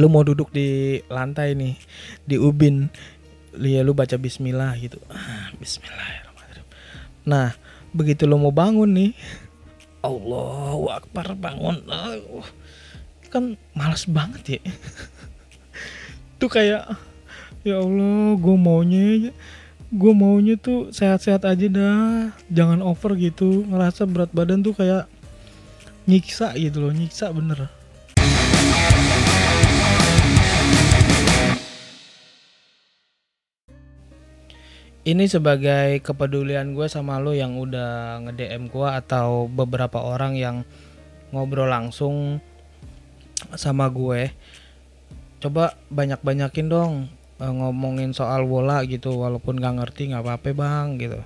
lu 0.00 0.08
mau 0.08 0.24
duduk 0.24 0.48
di 0.48 1.02
lantai 1.12 1.52
nih, 1.52 1.76
di 2.24 2.40
ubin, 2.40 2.88
ya 3.58 3.84
lu 3.84 3.92
baca 3.92 4.16
Bismillah 4.16 4.72
gitu, 4.80 4.96
ah, 5.12 5.52
Bismillahirrahmanirrahim. 5.60 6.68
Nah, 7.28 7.52
begitu 7.92 8.24
lu 8.24 8.40
mau 8.40 8.48
bangun 8.48 8.88
nih, 8.96 9.12
Allahu 10.00 10.88
Akbar 10.88 11.36
bangun, 11.36 11.84
kan 13.28 13.60
males 13.76 14.08
banget 14.08 14.56
ya. 14.56 14.60
Tuh 16.40 16.48
kayak 16.48 16.96
ya 17.62 17.78
Allah 17.78 18.34
gue 18.34 18.56
maunya 18.58 19.30
gue 19.92 20.12
maunya 20.16 20.58
tuh 20.58 20.88
sehat-sehat 20.90 21.44
aja 21.44 21.66
dah. 21.68 22.32
Jangan 22.48 22.80
over 22.82 23.12
gitu 23.14 23.62
ngerasa 23.68 24.08
berat 24.08 24.32
badan 24.34 24.64
tuh 24.64 24.74
kayak 24.74 25.06
nyiksa 26.08 26.56
gitu 26.58 26.82
loh 26.82 26.92
nyiksa 26.96 27.30
bener. 27.30 27.68
Ini 35.02 35.26
sebagai 35.26 35.98
kepedulian 36.00 36.72
gue 36.72 36.86
sama 36.88 37.18
lo 37.20 37.36
yang 37.36 37.58
udah 37.58 38.22
nge-DM 38.26 38.70
gue 38.72 38.88
atau 38.88 39.44
beberapa 39.50 40.00
orang 40.00 40.38
yang 40.40 40.56
ngobrol 41.36 41.68
langsung 41.68 42.40
sama 43.60 43.92
gue. 43.92 44.32
Coba 45.42 45.76
banyak-banyakin 45.92 46.66
dong 46.70 47.12
uh, 47.42 47.50
ngomongin 47.50 48.14
soal 48.14 48.46
bola 48.46 48.86
gitu 48.86 49.18
walaupun 49.18 49.58
nggak 49.58 49.82
ngerti 49.82 50.14
nggak 50.14 50.22
apa-apa 50.22 50.54
bang 50.54 50.86
gitu 51.02 51.18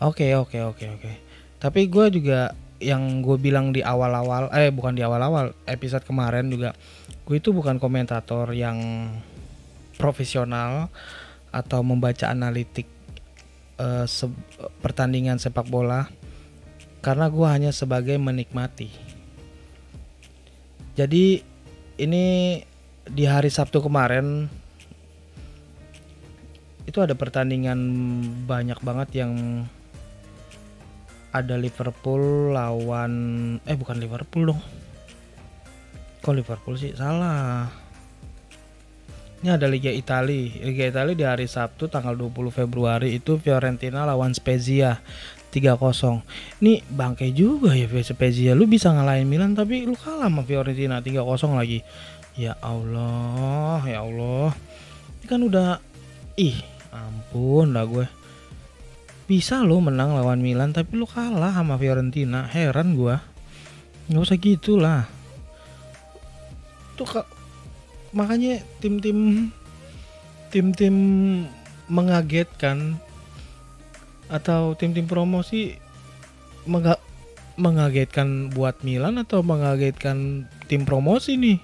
oke 0.00 0.16
okay, 0.16 0.32
oke 0.32 0.56
okay, 0.56 0.62
oke 0.64 0.80
okay, 0.80 0.88
oke 0.96 1.12
tapi 1.60 1.92
gue 1.92 2.06
juga 2.08 2.56
yang 2.80 3.20
gue 3.20 3.36
bilang 3.36 3.74
di 3.74 3.84
awal-awal 3.84 4.48
eh 4.56 4.72
bukan 4.72 4.96
di 4.96 5.04
awal-awal 5.04 5.52
episode 5.68 6.06
kemarin 6.08 6.48
juga 6.48 6.72
gue 7.28 7.36
itu 7.36 7.52
bukan 7.52 7.76
komentator 7.76 8.56
yang 8.56 8.80
profesional 10.00 10.88
atau 11.50 11.82
membaca 11.82 12.30
analitik 12.30 12.86
uh, 13.82 14.06
se 14.06 14.30
pertandingan 14.80 15.42
sepak 15.42 15.66
bola 15.66 16.06
karena 17.02 17.30
gue 17.30 17.46
hanya 17.46 17.70
sebagai 17.70 18.18
menikmati. 18.18 18.90
Jadi 20.98 21.40
ini 21.98 22.24
di 23.06 23.24
hari 23.24 23.48
Sabtu 23.48 23.78
kemarin 23.78 24.50
itu 26.88 27.04
ada 27.04 27.12
pertandingan 27.12 27.76
banyak 28.48 28.80
banget 28.80 29.20
yang 29.20 29.32
ada 31.36 31.60
Liverpool 31.60 32.56
lawan 32.56 33.12
eh 33.68 33.76
bukan 33.76 34.00
Liverpool 34.00 34.48
dong. 34.48 34.60
Kok 36.24 36.32
Liverpool 36.32 36.80
sih? 36.80 36.96
Salah. 36.96 37.68
Ini 39.44 39.54
ada 39.54 39.68
Liga 39.68 39.92
Italia. 39.92 40.64
Liga 40.64 40.88
Italia 40.88 41.14
di 41.14 41.24
hari 41.28 41.44
Sabtu 41.44 41.92
tanggal 41.92 42.16
20 42.16 42.48
Februari 42.50 43.20
itu 43.20 43.36
Fiorentina 43.36 44.08
lawan 44.08 44.32
Spezia 44.32 44.98
3-0 45.52 46.20
ini 46.60 46.84
bangke 46.88 47.28
juga 47.36 47.76
ya 47.76 47.84
Spezia. 48.00 48.56
Lu 48.56 48.64
bisa 48.64 48.90
ngalahin 48.96 49.28
Milan 49.28 49.52
tapi 49.52 49.84
lu 49.84 49.92
kalah 49.92 50.32
sama 50.32 50.40
Fiorentina 50.40 51.04
3-0 51.04 51.20
lagi. 51.52 51.84
Ya 52.32 52.56
Allah 52.64 53.84
ya 53.84 54.00
Allah. 54.00 54.56
Ini 55.20 55.26
kan 55.28 55.40
udah 55.44 55.84
ih 56.40 56.77
ampun 57.06 57.76
dah 57.76 57.86
gue. 57.86 58.06
Bisa 59.28 59.60
lo 59.62 59.78
menang 59.78 60.16
lawan 60.16 60.42
Milan 60.42 60.72
tapi 60.72 60.98
lo 60.98 61.06
kalah 61.06 61.52
sama 61.52 61.78
Fiorentina. 61.78 62.48
Heran 62.48 62.96
gua. 62.96 63.20
Nggak 64.08 64.24
usah 64.24 64.38
gitulah 64.40 65.18
tuh 66.98 67.06
kak 67.06 67.26
makanya 68.10 68.58
tim-tim 68.82 69.48
tim-tim 70.50 70.96
mengagetkan 71.86 72.98
atau 74.26 74.74
tim-tim 74.74 75.06
promosi 75.06 75.78
menga 76.66 76.98
mengagetkan 77.54 78.50
buat 78.50 78.82
Milan 78.82 79.22
atau 79.22 79.46
mengagetkan 79.46 80.50
tim 80.66 80.82
promosi 80.82 81.38
nih? 81.38 81.58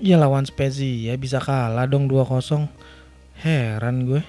Ya 0.00 0.18
lawan 0.18 0.44
Spezia 0.44 1.12
ya 1.12 1.14
bisa 1.14 1.38
kalah 1.38 1.86
dong 1.86 2.10
2-0 2.10 2.66
heran 3.40 4.04
gue 4.04 4.22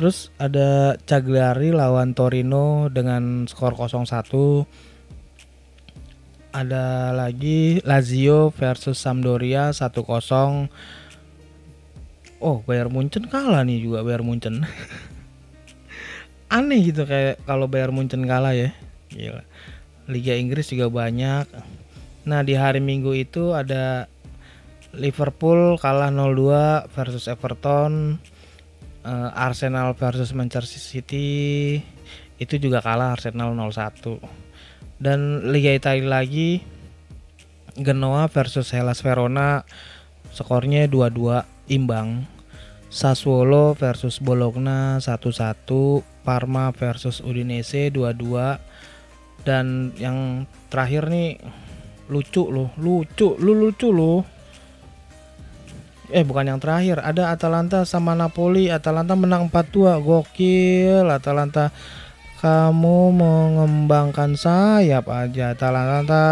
Terus 0.00 0.32
ada 0.40 0.96
Cagliari 1.04 1.76
lawan 1.76 2.16
Torino 2.16 2.88
dengan 2.88 3.44
skor 3.44 3.76
0-1. 3.76 4.64
Ada 6.56 7.12
lagi 7.12 7.84
Lazio 7.84 8.48
versus 8.48 8.96
Sampdoria 8.96 9.76
1-0. 9.76 10.72
Oh, 12.40 12.64
Bayar 12.64 12.88
Munchen 12.88 13.28
kalah 13.28 13.60
nih 13.60 13.84
juga 13.84 14.00
Bayar 14.00 14.24
Munchen. 14.24 14.64
Aneh 16.56 16.80
gitu 16.80 17.04
kayak 17.04 17.44
kalau 17.44 17.68
Bayar 17.68 17.92
Munchen 17.92 18.24
kalah 18.24 18.56
ya. 18.56 18.72
Gila. 19.12 19.44
Liga 20.08 20.32
Inggris 20.32 20.72
juga 20.72 20.88
banyak. 20.88 21.44
Nah, 22.24 22.40
di 22.40 22.56
hari 22.56 22.80
Minggu 22.80 23.12
itu 23.12 23.52
ada 23.52 24.08
Liverpool 24.96 25.78
kalah 25.78 26.10
0-2 26.10 26.90
versus 26.90 27.30
Everton 27.30 28.18
uh, 29.06 29.30
Arsenal 29.34 29.94
versus 29.94 30.34
Manchester 30.34 30.80
City 30.80 31.78
itu 32.40 32.54
juga 32.56 32.82
kalah 32.82 33.14
Arsenal 33.14 33.54
0-1 33.54 34.18
dan 35.00 35.50
Liga 35.52 35.72
Italia 35.72 36.20
lagi 36.20 36.60
Genoa 37.78 38.26
versus 38.26 38.74
Hellas 38.74 39.00
Verona 39.00 39.62
skornya 40.34 40.90
2-2 40.90 41.70
imbang. 41.70 42.26
Sassuolo 42.90 43.78
versus 43.78 44.18
Bologna 44.18 44.98
1-1 44.98 46.02
Parma 46.26 46.74
versus 46.74 47.22
Udinese 47.22 47.86
2-2 47.94 49.46
dan 49.46 49.94
yang 49.94 50.50
terakhir 50.68 51.06
nih 51.06 51.38
lucu 52.10 52.50
loh 52.50 52.74
lucu 52.82 53.38
lu 53.38 53.54
lucu 53.54 53.94
loh 53.94 54.26
eh 56.10 56.26
bukan 56.26 56.50
yang 56.50 56.60
terakhir. 56.60 56.98
Ada 57.00 57.34
Atalanta 57.34 57.86
sama 57.86 58.18
Napoli. 58.18 58.68
Atalanta 58.68 59.14
menang 59.14 59.48
4-2 59.48 60.02
gokil. 60.02 61.06
Atalanta 61.06 61.70
kamu 62.40 63.12
mengembangkan 63.14 64.34
sayap 64.34 65.06
aja 65.12 65.54
Atalanta. 65.54 66.26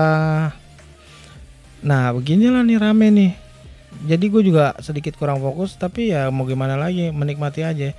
Nah 1.85 2.11
beginilah 2.17 2.65
nih 2.67 2.79
rame 2.81 3.07
nih. 3.13 3.33
Jadi 4.09 4.25
gue 4.31 4.43
juga 4.47 4.79
sedikit 4.79 5.19
kurang 5.19 5.43
fokus 5.43 5.75
tapi 5.75 6.15
ya 6.15 6.31
mau 6.31 6.47
gimana 6.47 6.79
lagi 6.79 7.11
menikmati 7.15 7.63
aja. 7.63 7.95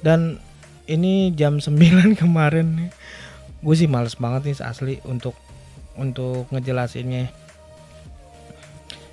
Dan 0.00 0.38
ini 0.88 1.34
jam 1.36 1.60
9 1.64 2.16
kemarin 2.16 2.66
nih 2.78 2.90
gue 3.58 3.74
sih 3.74 3.90
males 3.90 4.14
banget 4.14 4.54
nih 4.54 4.56
asli 4.62 4.94
untuk 5.02 5.34
untuk 5.98 6.46
ngejelasinnya. 6.54 7.26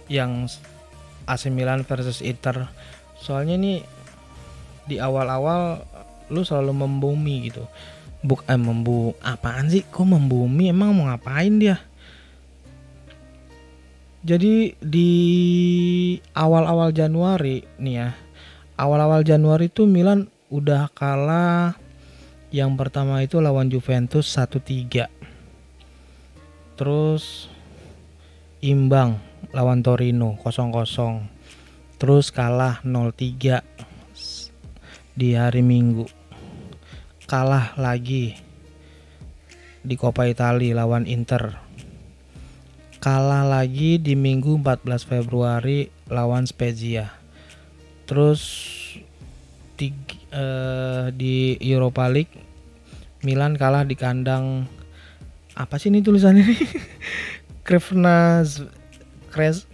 Yang 0.05 0.61
AC 1.25 1.49
Milan 1.49 1.85
versus 1.85 2.21
Inter. 2.21 2.69
Soalnya 3.19 3.57
nih 3.57 3.81
di 4.85 5.01
awal-awal 5.01 5.81
lu 6.29 6.41
selalu 6.41 6.73
membumi 6.73 7.49
gitu. 7.49 7.65
Buk 8.25 8.41
eh 8.49 8.57
membu 8.57 9.13
apaan 9.21 9.69
sih? 9.69 9.85
Kok 9.85 10.17
membumi? 10.17 10.73
Emang 10.73 10.97
mau 10.97 11.09
ngapain 11.09 11.61
dia? 11.61 11.77
Jadi 14.25 14.73
di 14.81 15.11
awal-awal 16.33 16.89
Januari 16.89 17.61
nih 17.77 17.93
ya 17.93 18.09
awal-awal 18.73 19.21
Januari 19.21 19.69
tuh 19.69 19.85
Milan 19.85 20.25
udah 20.49 20.89
kalah. 20.97 21.77
Yang 22.49 22.71
pertama 22.79 23.19
itu 23.19 23.37
lawan 23.43 23.67
Juventus 23.67 24.31
1-3 24.31 25.11
terus 26.75 27.47
imbang 28.59 29.19
lawan 29.55 29.79
Torino 29.79 30.35
0-0 30.35 31.23
terus 31.95 32.27
kalah 32.35 32.83
0-3 32.83 33.63
di 35.15 35.31
hari 35.31 35.63
Minggu. 35.63 36.11
Kalah 37.23 37.71
lagi 37.79 38.35
di 39.79 39.95
Coppa 39.95 40.27
Italia 40.27 40.75
lawan 40.75 41.07
Inter. 41.07 41.55
Kalah 42.99 43.47
lagi 43.47 43.95
di 43.95 44.19
Minggu 44.19 44.59
14 44.59 45.07
Februari 45.07 45.87
lawan 46.11 46.43
Spezia. 46.43 47.15
Terus 48.03 48.43
di, 49.79 49.95
uh, 50.35 51.15
di 51.15 51.55
Europa 51.63 52.11
League 52.11 52.35
Milan 53.25 53.57
kalah 53.57 53.87
di 53.87 53.97
kandang 53.97 54.69
apa 55.55 55.79
sih 55.81 55.89
ini 55.89 56.03
tulisannya 56.03 56.43
nih? 56.45 56.61
Krevna 57.65 58.45
Kres 59.35 59.67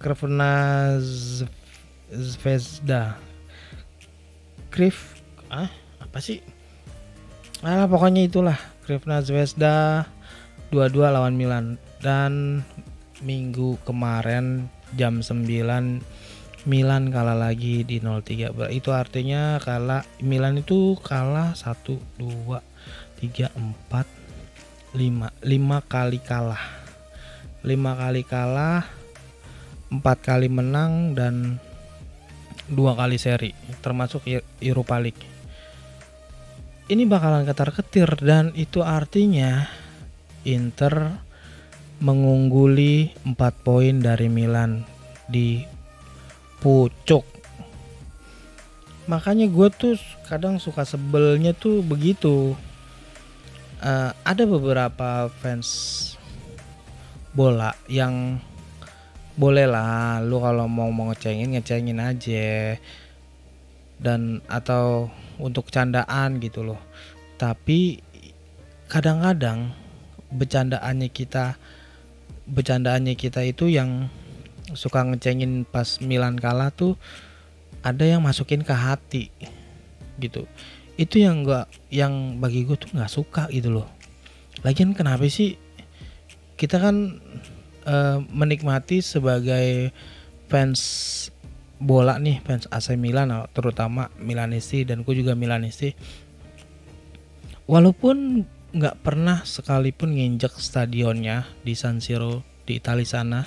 Krivna 0.00 0.96
Zvezda 2.08 3.20
Kriv 4.72 4.96
ah 5.52 5.68
apa 6.00 6.24
sih? 6.24 6.40
Ah 7.60 7.84
pokoknya 7.84 8.24
itulah. 8.24 8.56
Krivna 8.88 9.20
Zvezda 9.20 10.08
dua-dua 10.72 11.12
lawan 11.12 11.36
Milan. 11.36 11.76
Dan 12.00 12.64
minggu 13.20 13.76
kemarin 13.84 14.72
jam 14.96 15.20
9 15.20 15.44
Milan 16.64 17.02
kalah 17.12 17.36
lagi 17.36 17.84
di 17.84 18.00
03 18.00 18.72
itu 18.72 18.90
artinya 18.90 19.60
kalah 19.60 20.02
Milan 20.24 20.64
itu 20.64 20.96
kalah 21.04 21.52
1 21.54 21.76
2 22.18 23.20
3 23.20 23.52
4 23.52 24.96
5 24.96 24.96
5 24.96 25.92
kali 25.92 26.18
kalah 26.24 26.81
lima 27.62 27.94
kali 27.94 28.26
kalah 28.26 28.82
empat 29.92 30.18
kali 30.24 30.50
menang 30.50 31.14
dan 31.14 31.62
dua 32.66 32.96
kali 32.96 33.20
seri 33.20 33.52
termasuk 33.84 34.24
Europa 34.58 34.96
League. 34.98 35.24
Ini 36.90 37.06
bakalan 37.06 37.46
ketar 37.46 37.70
ketir 37.70 38.10
dan 38.20 38.50
itu 38.58 38.82
artinya 38.82 39.70
Inter 40.42 41.22
mengungguli 42.02 43.14
4 43.22 43.38
poin 43.62 43.94
dari 44.02 44.26
Milan 44.26 44.82
di 45.30 45.62
pucuk. 46.58 47.22
Makanya 49.06 49.46
gue 49.46 49.68
tuh 49.70 49.94
kadang 50.26 50.58
suka 50.58 50.82
sebelnya 50.82 51.54
tuh 51.54 51.80
begitu. 51.86 52.58
Uh, 53.82 54.14
ada 54.22 54.46
beberapa 54.46 55.26
fans 55.42 55.68
bola 57.32 57.72
yang 57.88 58.36
boleh 59.32 59.64
lah 59.64 60.20
lu 60.20 60.36
kalau 60.44 60.68
mau 60.68 60.92
mau 60.92 61.08
ngecengin 61.12 61.56
ngecengin 61.56 62.00
aja. 62.00 62.76
Dan 64.02 64.42
atau 64.50 65.08
untuk 65.38 65.70
candaan 65.70 66.42
gitu 66.42 66.66
loh. 66.66 66.80
Tapi 67.38 68.02
kadang-kadang 68.90 69.72
bercandaannya 70.32 71.08
kita 71.08 71.54
bercandaannya 72.50 73.14
kita 73.14 73.46
itu 73.46 73.70
yang 73.70 74.10
suka 74.74 75.06
ngecengin 75.06 75.62
pas 75.62 76.02
Milan 76.02 76.34
kalah 76.34 76.74
tuh 76.74 76.98
ada 77.86 78.02
yang 78.02 78.26
masukin 78.26 78.66
ke 78.66 78.74
hati 78.74 79.30
gitu. 80.18 80.50
Itu 80.98 81.22
yang 81.22 81.46
nggak 81.46 81.94
yang 81.94 82.42
bagi 82.42 82.66
gue 82.66 82.74
tuh 82.74 82.90
nggak 82.90 83.12
suka 83.12 83.46
gitu 83.54 83.70
loh. 83.70 83.88
Lagian 84.66 84.98
kenapa 84.98 85.26
sih 85.30 85.56
kita 86.58 86.78
kan 86.78 87.21
uh, 87.86 88.18
menikmati 88.30 89.00
sebagai 89.00 89.90
fans 90.46 90.80
bola 91.82 92.20
nih 92.22 92.38
fans 92.46 92.70
AC 92.70 92.94
Milan 92.94 93.34
terutama 93.50 94.06
Milanisti 94.22 94.86
dan 94.86 95.02
gue 95.02 95.18
juga 95.18 95.34
Milanisti 95.34 95.90
walaupun 97.66 98.46
nggak 98.72 99.04
pernah 99.04 99.42
sekalipun 99.44 100.16
nginjek 100.16 100.56
stadionnya 100.56 101.44
di 101.60 101.74
San 101.74 101.98
Siro 101.98 102.40
di 102.64 102.78
Italia 102.78 103.04
sana 103.04 103.40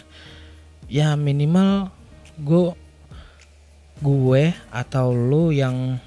ya 0.91 1.15
minimal 1.15 1.89
gue 2.37 2.75
gue 4.03 4.43
atau 4.69 5.15
lu 5.15 5.55
yang 5.55 5.97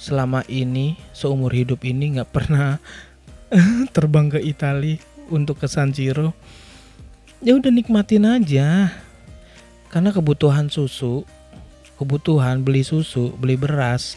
selama 0.00 0.40
ini 0.48 0.96
seumur 1.12 1.52
hidup 1.52 1.84
ini 1.84 2.16
nggak 2.16 2.32
pernah 2.32 2.80
terbang 3.94 4.32
ke 4.32 4.40
Italia 4.40 4.96
untuk 5.28 5.60
ke 5.60 5.68
San 5.68 5.92
Siro 5.92 6.32
ya 7.40 7.56
udah 7.56 7.72
nikmatin 7.72 8.28
aja. 8.28 8.92
Karena 9.90 10.14
kebutuhan 10.14 10.70
susu 10.70 11.26
kebutuhan 12.00 12.64
beli 12.64 12.80
susu 12.80 13.36
beli 13.36 13.60
beras 13.60 14.16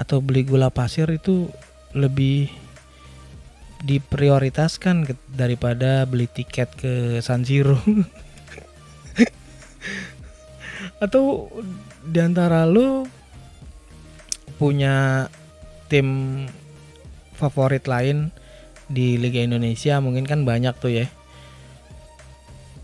atau 0.00 0.24
beli 0.24 0.40
gula 0.48 0.72
pasir 0.72 1.04
itu 1.12 1.52
lebih 1.92 2.48
diprioritaskan 3.84 5.04
daripada 5.28 6.08
beli 6.08 6.24
tiket 6.24 6.72
ke 6.80 7.20
San 7.20 7.44
Siro. 7.44 7.76
Atau 11.04 11.52
di 12.04 12.20
antara 12.20 12.64
lo 12.64 13.04
punya 14.56 15.28
tim 15.88 16.44
favorit 17.36 17.88
lain 17.88 18.32
di 18.88 19.16
Liga 19.16 19.40
Indonesia 19.40 19.96
mungkin 20.00 20.28
kan 20.28 20.44
banyak 20.44 20.76
tuh 20.76 20.92
ya 20.92 21.06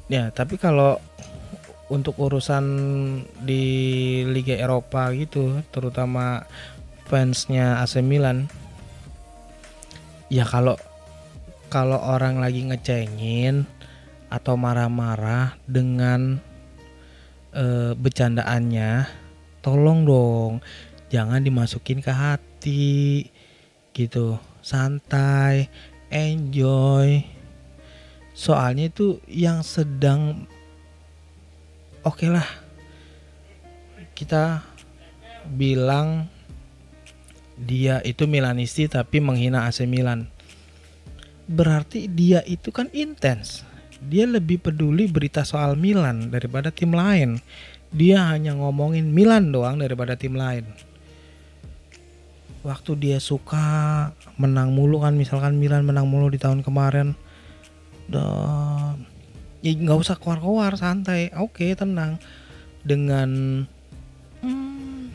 ya 0.06 0.30
tapi 0.30 0.58
kalau 0.58 0.98
untuk 1.86 2.18
urusan 2.18 2.64
di 3.46 3.62
Liga 4.26 4.58
Eropa 4.58 5.10
gitu 5.14 5.62
terutama 5.70 6.46
fansnya 7.06 7.78
AC 7.82 8.02
Milan 8.02 8.50
ya 10.26 10.42
kalau 10.42 10.74
kalau 11.70 11.98
orang 11.98 12.42
lagi 12.42 12.66
ngecengin 12.66 13.66
atau 14.26 14.58
marah-marah 14.58 15.54
dengan 15.66 16.42
e, 17.54 17.94
bercandaannya 17.94 19.06
tolong 19.62 20.02
dong 20.02 20.52
jangan 21.10 21.42
dimasukin 21.42 22.02
ke 22.02 22.10
hati 22.10 23.30
gitu. 23.94 24.38
Santai 24.66 25.70
enjoy 26.10 27.35
soalnya 28.36 28.92
itu 28.92 29.16
yang 29.24 29.64
sedang 29.64 30.44
oke 32.04 32.20
okay 32.20 32.28
lah 32.28 32.46
kita 34.12 34.60
bilang 35.48 36.28
dia 37.56 38.04
itu 38.04 38.28
Milanisti 38.28 38.84
tapi 38.92 39.24
menghina 39.24 39.64
AC 39.64 39.88
Milan 39.88 40.28
berarti 41.48 42.04
dia 42.12 42.44
itu 42.44 42.68
kan 42.68 42.92
intens 42.92 43.64
dia 44.02 44.28
lebih 44.28 44.60
peduli 44.60 45.08
berita 45.08 45.40
soal 45.42 45.74
Milan 45.78 46.28
daripada 46.28 46.68
tim 46.68 46.92
lain. 46.92 47.40
Dia 47.94 48.28
hanya 48.28 48.52
ngomongin 48.52 49.08
Milan 49.08 49.54
doang 49.54 49.80
daripada 49.80 50.18
tim 50.18 50.36
lain. 50.36 50.68
Waktu 52.66 52.98
dia 52.98 53.18
suka 53.22 54.10
menang 54.36 54.74
mulu 54.74 55.00
kan, 55.00 55.14
misalkan 55.14 55.56
Milan 55.56 55.86
menang 55.86 56.10
mulu 56.10 56.28
di 56.28 56.36
tahun 56.36 56.66
kemarin, 56.66 57.14
dan 58.06 59.06
ya 59.60 59.72
nggak 59.74 59.98
usah 59.98 60.16
keluar-keluar 60.18 60.78
santai, 60.78 61.34
oke 61.34 61.74
tenang. 61.74 62.18
Dengan 62.86 63.62
hmm, 64.42 65.10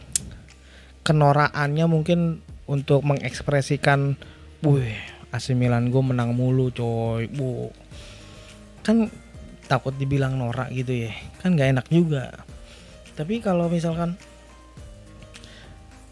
kenoraannya 1.07 1.85
mungkin 1.87 2.43
untuk 2.67 3.07
mengekspresikan, 3.07 4.19
wih 4.63 4.95
AC 5.31 5.55
Milan 5.55 5.87
gue 5.87 6.03
menang 6.03 6.35
mulu 6.35 6.71
coy, 6.75 7.31
bu 7.31 7.71
kan 8.83 9.07
takut 9.71 9.95
dibilang 9.95 10.35
norak 10.35 10.71
gitu 10.75 11.07
ya. 11.07 11.11
Kan 11.39 11.55
nggak 11.55 11.79
enak 11.79 11.87
juga. 11.87 12.43
Tapi 13.15 13.39
kalau 13.39 13.71
misalkan 13.71 14.19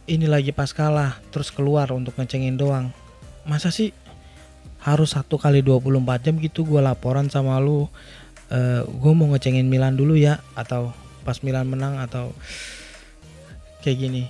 ini 0.10 0.26
lagi 0.26 0.50
pas 0.50 0.74
kalah 0.74 1.22
terus 1.30 1.54
keluar 1.54 1.86
untuk 1.94 2.18
ngecengin 2.18 2.58
doang 2.58 2.90
masa 3.46 3.70
sih 3.70 3.94
harus 4.80 5.16
satu 5.16 5.36
kali 5.36 5.60
24 5.60 6.24
jam 6.24 6.36
gitu 6.40 6.64
gue 6.64 6.80
laporan 6.80 7.28
sama 7.28 7.60
lu. 7.60 7.84
Uh, 7.84 7.86
eh, 8.50 8.82
gue 8.88 9.12
mau 9.14 9.30
ngecengin 9.30 9.68
Milan 9.68 9.94
dulu 9.94 10.18
ya 10.18 10.42
atau 10.58 10.96
pas 11.22 11.38
Milan 11.46 11.68
menang 11.70 12.00
atau 12.00 12.32
kayak 13.84 13.98
gini. 14.00 14.24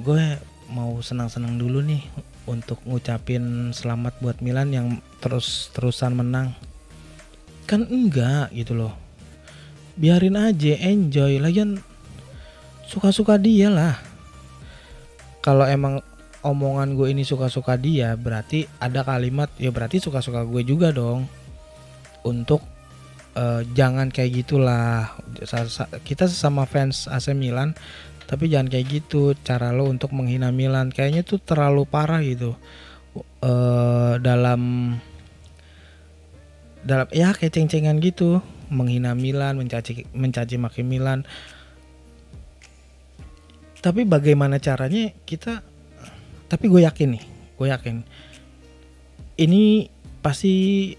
Gue 0.00 0.38
mau 0.70 1.02
senang-senang 1.02 1.58
dulu 1.58 1.82
nih 1.82 2.06
untuk 2.46 2.78
ngucapin 2.86 3.74
selamat 3.74 4.16
buat 4.22 4.38
Milan 4.40 4.70
yang 4.70 4.86
terus 5.18 5.68
terusan 5.74 6.14
menang. 6.16 6.54
Kan 7.66 7.86
enggak 7.90 8.54
gitu 8.54 8.78
loh. 8.78 8.94
Biarin 9.98 10.38
aja 10.38 10.74
enjoy. 10.80 11.42
Lagian 11.42 11.82
suka-suka 12.86 13.36
dia 13.36 13.68
lah. 13.68 13.98
Kalau 15.44 15.66
emang 15.66 16.00
omongan 16.40 16.96
gue 16.96 17.12
ini 17.12 17.22
suka-suka 17.24 17.76
dia 17.76 18.16
berarti 18.16 18.64
ada 18.80 19.04
kalimat 19.04 19.52
ya 19.60 19.68
berarti 19.68 20.00
suka-suka 20.00 20.44
gue 20.48 20.62
juga 20.64 20.92
dong. 20.92 21.28
Untuk 22.20 22.60
uh, 23.36 23.62
jangan 23.76 24.08
kayak 24.12 24.44
gitulah. 24.44 25.12
Kita 26.04 26.24
sesama 26.28 26.64
fans 26.64 27.08
AC 27.08 27.32
Milan 27.36 27.76
tapi 28.30 28.46
jangan 28.46 28.70
kayak 28.70 28.86
gitu. 28.88 29.34
Cara 29.42 29.74
lo 29.74 29.90
untuk 29.90 30.14
menghina 30.14 30.54
Milan 30.54 30.94
kayaknya 30.94 31.26
tuh 31.26 31.42
terlalu 31.42 31.82
parah 31.88 32.22
gitu. 32.22 32.54
Uh, 33.42 34.22
dalam 34.22 34.94
dalam 36.86 37.10
ya 37.10 37.34
kayak 37.34 37.52
ceng-cengan 37.52 37.98
gitu. 37.98 38.38
Menghina 38.70 39.18
Milan 39.18 39.58
mencaci 39.58 40.06
mencaci 40.14 40.56
maki 40.62 40.86
Milan. 40.86 41.26
Tapi 43.80 44.04
bagaimana 44.04 44.60
caranya 44.60 45.10
kita 45.24 45.64
tapi 46.50 46.66
gue 46.66 46.82
yakin 46.82 47.14
nih 47.14 47.24
gue 47.60 47.68
yakin. 47.68 47.96
Ini 49.36 49.88
pasti 50.24 50.92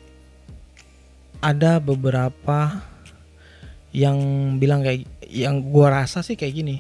ada 1.42 1.82
beberapa 1.82 2.86
yang 3.90 4.18
bilang 4.62 4.86
kayak 4.86 5.10
yang 5.26 5.66
gue 5.74 5.88
rasa 5.90 6.22
sih 6.22 6.38
kayak 6.38 6.54
gini. 6.54 6.78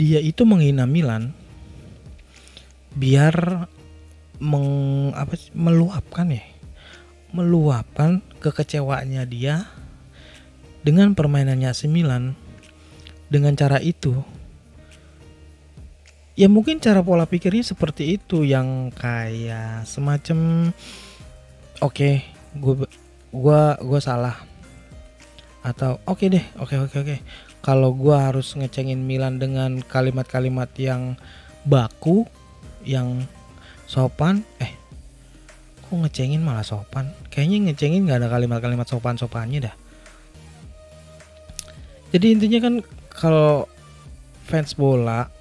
Dia 0.00 0.24
itu 0.24 0.48
menghina 0.48 0.88
Milan 0.88 1.36
biar 2.96 3.68
meng 4.42 4.68
apa 5.14 5.34
meluapkan 5.54 6.30
ya 6.30 6.42
meluapkan 7.34 8.22
kekecewaannya 8.38 9.22
dia 9.26 9.66
dengan 10.86 11.12
permainannya 11.12 11.70
AC 11.70 11.90
Milan. 11.92 12.40
Dengan 13.28 13.56
cara 13.58 13.82
itu 13.82 14.22
ya 16.34 16.50
mungkin 16.50 16.82
cara 16.82 16.98
pola 17.02 17.30
pikirnya 17.30 17.62
seperti 17.62 18.18
itu 18.18 18.42
yang 18.42 18.90
kayak 18.90 19.86
semacam 19.86 20.70
oke 21.78 21.94
okay, 21.94 22.26
gue 22.58 22.86
gua 23.82 24.00
salah. 24.02 24.38
Atau 25.64 25.98
oke 26.04 26.20
okay 26.20 26.28
deh 26.28 26.44
oke 26.58 26.74
okay, 26.74 26.78
oke 26.78 26.90
okay, 26.90 26.98
oke. 27.00 27.08
Okay. 27.14 27.18
kalau 27.64 27.96
gue 27.96 28.12
harus 28.12 28.52
ngecengin 28.52 29.00
Milan 29.00 29.40
dengan 29.40 29.80
kalimat-kalimat 29.80 30.68
yang 30.76 31.16
baku 31.64 32.28
yang 32.84 33.24
sopan 33.88 34.44
eh 34.60 34.76
kok 35.80 35.96
ngecengin 35.96 36.44
malah 36.44 36.66
sopan? 36.66 37.08
Kayaknya 37.32 37.72
ngecengin 37.72 38.04
nggak 38.04 38.20
ada 38.20 38.28
kalimat-kalimat 38.28 38.84
sopan-sopannya 38.84 39.70
dah. 39.70 39.76
Jadi 42.12 42.26
intinya 42.30 42.58
kan 42.62 42.74
kalau 43.10 43.66
fans 44.46 44.76
bola 44.76 45.33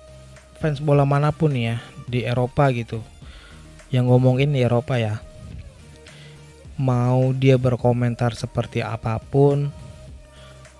fans 0.64 0.80
bola 0.80 1.04
mana 1.04 1.36
pun 1.36 1.52
ya 1.52 1.84
di 2.08 2.24
Eropa 2.24 2.72
gitu. 2.72 3.04
Yang 3.92 4.16
ngomongin 4.16 4.56
di 4.56 4.64
Eropa 4.64 4.96
ya 4.96 5.20
mau 6.80 7.36
dia 7.36 7.60
berkomentar 7.60 8.32
seperti 8.32 8.80
apa 8.80 9.20
pun 9.20 9.76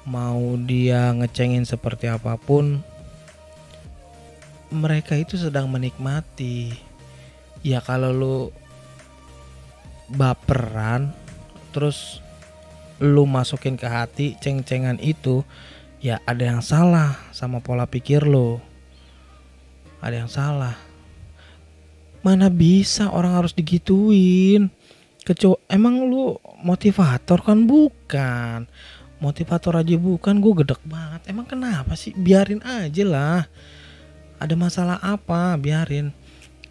mau 0.08 0.56
dia 0.56 1.12
ngecengin 1.12 1.68
seperti 1.68 2.08
apa 2.08 2.40
pun 2.40 2.80
mereka 4.72 5.20
itu 5.20 5.36
sedang 5.36 5.68
menikmati. 5.68 6.80
Ya 7.60 7.84
kalau 7.84 8.16
lu 8.16 8.38
baperan 10.08 11.12
terus 11.76 12.24
lu 13.04 13.28
masukin 13.28 13.76
ke 13.76 13.92
hati 13.92 14.40
ceng-cengan 14.40 14.96
itu 15.04 15.44
ya 16.00 16.24
ada 16.24 16.56
yang 16.56 16.64
salah 16.64 17.20
sama 17.36 17.60
pola 17.60 17.84
pikir 17.84 18.24
lu 18.24 18.64
ada 20.04 20.20
yang 20.20 20.28
salah. 20.28 20.76
Mana 22.20 22.52
bisa 22.52 23.08
orang 23.08 23.40
harus 23.40 23.56
digituin? 23.56 24.68
Kecuali 25.24 25.60
emang 25.72 26.04
lu 26.04 26.36
motivator 26.64 27.40
kan? 27.40 27.64
Bukan. 27.64 28.68
Motivator 29.24 29.80
aja 29.80 29.96
bukan 29.96 30.44
gue 30.44 30.54
gedek 30.64 30.84
banget. 30.84 31.32
Emang 31.32 31.48
kenapa 31.48 31.96
sih? 31.96 32.12
Biarin 32.12 32.60
aja 32.64 33.04
lah. 33.08 33.42
Ada 34.44 34.60
masalah 34.60 35.00
apa? 35.00 35.56
Biarin. 35.56 36.12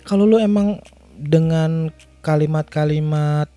Kalau 0.04 0.28
lu 0.28 0.36
emang 0.36 0.84
dengan 1.16 1.88
kalimat-kalimat 2.20 3.48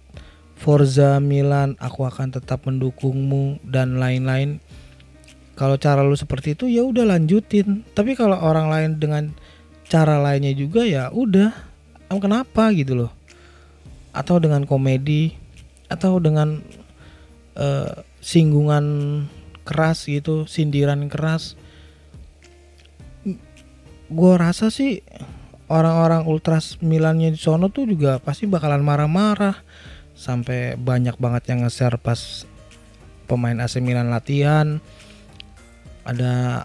Forza 0.56 1.20
Milan 1.20 1.76
aku 1.84 2.08
akan 2.08 2.40
tetap 2.40 2.64
mendukungmu 2.64 3.60
dan 3.68 4.00
lain-lain 4.00 4.64
kalau 5.56 5.80
cara 5.80 6.04
lu 6.04 6.16
seperti 6.20 6.52
itu 6.56 6.68
ya 6.68 6.84
udah 6.84 7.16
lanjutin. 7.16 7.88
Tapi 7.96 8.12
kalau 8.20 8.36
orang 8.36 8.68
lain 8.68 8.92
dengan 9.00 9.32
cara 9.90 10.18
lainnya 10.22 10.54
juga 10.54 10.86
ya 10.86 11.14
udah. 11.14 11.54
Emang 12.10 12.22
kenapa 12.22 12.70
gitu 12.74 12.94
loh? 13.06 13.12
Atau 14.14 14.38
dengan 14.38 14.64
komedi 14.64 15.36
atau 15.90 16.18
dengan 16.18 16.62
uh, 17.58 17.94
singgungan 18.22 18.86
keras 19.66 20.06
gitu 20.06 20.46
sindiran 20.46 21.10
keras. 21.10 21.58
Gue 24.06 24.34
rasa 24.38 24.70
sih 24.70 25.02
orang-orang 25.66 26.30
ultras 26.30 26.78
Milannya 26.78 27.34
di 27.34 27.40
sono 27.42 27.74
tuh 27.74 27.90
juga 27.90 28.22
pasti 28.22 28.46
bakalan 28.46 28.86
marah-marah. 28.86 29.58
Sampai 30.16 30.80
banyak 30.80 31.20
banget 31.20 31.52
yang 31.52 31.68
nge-share 31.68 32.00
pas 32.00 32.48
pemain 33.28 33.58
AC 33.60 33.84
Milan 33.84 34.08
latihan. 34.14 34.80
Ada 36.06 36.64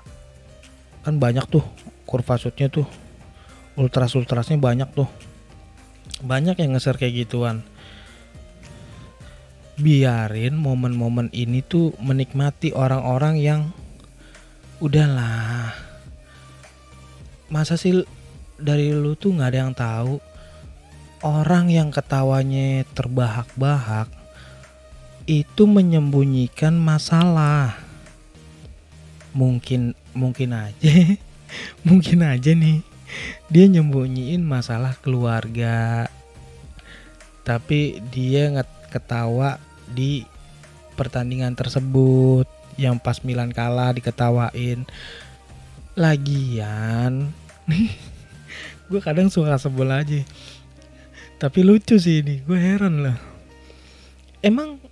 kan 1.00 1.16
banyak 1.16 1.48
tuh 1.48 1.64
kurva 2.04 2.36
shootnya 2.36 2.68
tuh 2.68 2.84
ultras 3.80 4.12
ultrasnya 4.12 4.60
banyak 4.60 4.92
tuh. 4.92 5.08
Banyak 6.20 6.60
yang 6.60 6.76
nge-share 6.76 7.00
kayak 7.00 7.24
gituan. 7.24 7.64
Biarin 9.80 10.60
momen-momen 10.60 11.32
ini 11.32 11.64
tuh 11.64 11.96
menikmati 11.96 12.76
orang-orang 12.76 13.40
yang 13.40 13.60
udahlah. 14.84 15.72
Masa 17.48 17.80
sih 17.80 18.04
dari 18.60 18.92
lu 18.92 19.16
tuh 19.16 19.32
nggak 19.32 19.48
ada 19.48 19.58
yang 19.64 19.72
tahu? 19.72 20.20
Orang 21.24 21.72
yang 21.72 21.88
ketawanya 21.88 22.84
terbahak-bahak 22.92 24.12
itu 25.24 25.64
menyembunyikan 25.64 26.76
masalah. 26.76 27.80
Mungkin 29.32 29.96
mungkin 30.12 30.50
aja 30.52 30.90
mungkin 31.86 32.18
aja 32.26 32.50
nih 32.50 32.89
dia 33.52 33.66
nyembunyiin 33.66 34.42
masalah 34.42 34.96
keluarga. 35.00 36.08
Tapi 37.44 38.04
dia 38.12 38.50
ketawa 38.92 39.58
di 39.90 40.26
pertandingan 40.94 41.56
tersebut. 41.56 42.46
Yang 42.78 42.96
pas 43.02 43.18
Milan 43.26 43.50
kalah 43.50 43.92
diketawain. 43.92 44.86
Lagian 45.98 47.34
gue 48.90 49.00
kadang 49.00 49.30
suka 49.30 49.54
sebel 49.56 49.90
aja. 49.94 50.20
Tapi 51.40 51.60
lucu 51.64 51.96
sih 51.96 52.20
ini 52.20 52.42
gue 52.42 52.58
heran 52.58 53.06
lah. 53.06 53.16
Emang 54.42 54.82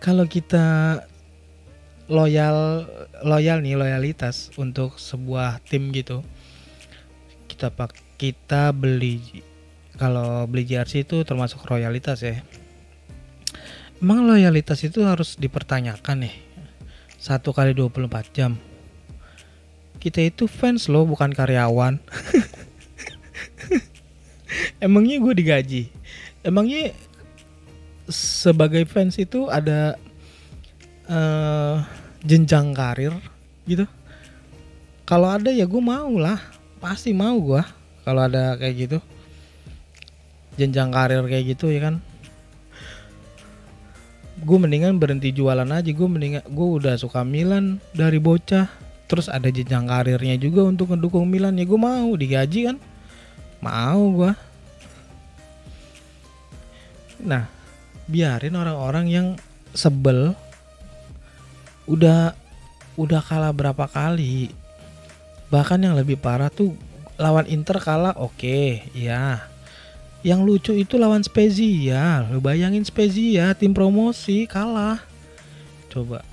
kalau 0.00 0.24
kita 0.24 1.00
loyal 2.06 2.86
loyal 3.26 3.58
nih 3.60 3.74
loyalitas 3.74 4.54
untuk 4.54 4.96
sebuah 4.96 5.58
tim 5.66 5.90
gitu 5.90 6.22
kita 7.56 7.72
pak 7.72 7.96
kita 8.20 8.68
beli 8.76 9.40
kalau 9.96 10.44
beli 10.44 10.68
jersey 10.68 11.08
itu 11.08 11.24
termasuk 11.24 11.64
royalitas 11.64 12.20
ya. 12.20 12.44
Emang 13.96 14.28
loyalitas 14.28 14.84
itu 14.84 15.00
harus 15.08 15.40
dipertanyakan 15.40 16.28
nih 16.28 16.36
satu 17.16 17.56
kali 17.56 17.72
24 17.72 18.12
jam. 18.36 18.60
Kita 19.96 20.20
itu 20.20 20.44
fans 20.44 20.92
loh 20.92 21.08
bukan 21.08 21.32
karyawan. 21.32 21.96
Emangnya 24.84 25.16
gue 25.16 25.32
digaji? 25.32 25.88
Emangnya 26.44 26.92
sebagai 28.12 28.84
fans 28.84 29.16
itu 29.16 29.48
ada 29.48 29.96
uh, 31.08 31.80
jenjang 32.20 32.76
karir 32.76 33.16
gitu? 33.64 33.88
Kalau 35.08 35.32
ada 35.32 35.48
ya 35.48 35.64
gue 35.64 35.80
mau 35.80 36.20
lah 36.20 36.55
pasti 36.78 37.16
mau 37.16 37.36
gue 37.40 37.62
kalau 38.06 38.26
ada 38.26 38.54
kayak 38.58 38.74
gitu. 38.76 38.98
Jenjang 40.56 40.92
karir 40.92 41.20
kayak 41.28 41.56
gitu 41.56 41.68
ya 41.68 41.90
kan? 41.90 42.00
Gue 44.40 44.58
mendingan 44.60 45.00
berhenti 45.00 45.32
jualan 45.32 45.68
aja. 45.68 45.90
Gue 45.92 46.08
mendingan 46.08 46.44
gue 46.48 46.68
udah 46.80 46.96
suka 46.96 47.24
Milan 47.24 47.80
dari 47.92 48.16
bocah. 48.20 48.68
Terus 49.06 49.30
ada 49.30 49.46
jenjang 49.52 49.86
karirnya 49.86 50.34
juga 50.40 50.66
untuk 50.66 50.92
mendukung 50.92 51.28
Milan. 51.28 51.60
Ya 51.60 51.64
gue 51.68 51.80
mau 51.80 52.10
digaji 52.16 52.72
kan? 52.72 52.76
Mau 53.60 54.12
gue 54.16 54.32
nah 57.26 57.48
biarin 58.04 58.52
orang-orang 58.52 59.06
yang 59.08 59.26
sebel 59.72 60.36
udah 61.88 62.36
udah 63.00 63.20
kalah 63.24 63.56
berapa 63.56 63.88
kali 63.88 64.52
bahkan 65.52 65.78
yang 65.78 65.94
lebih 65.94 66.18
parah 66.18 66.50
tuh 66.50 66.74
lawan 67.16 67.46
Inter 67.46 67.78
kalah 67.78 68.14
oke 68.18 68.36
okay, 68.36 68.86
ya 68.92 69.46
yang 70.26 70.42
lucu 70.42 70.74
itu 70.74 70.98
lawan 70.98 71.22
Spezia 71.22 72.26
lu 72.28 72.42
bayangin 72.42 72.82
Spezia 72.82 73.54
tim 73.54 73.70
promosi 73.70 74.44
kalah 74.44 75.00
coba 75.90 76.26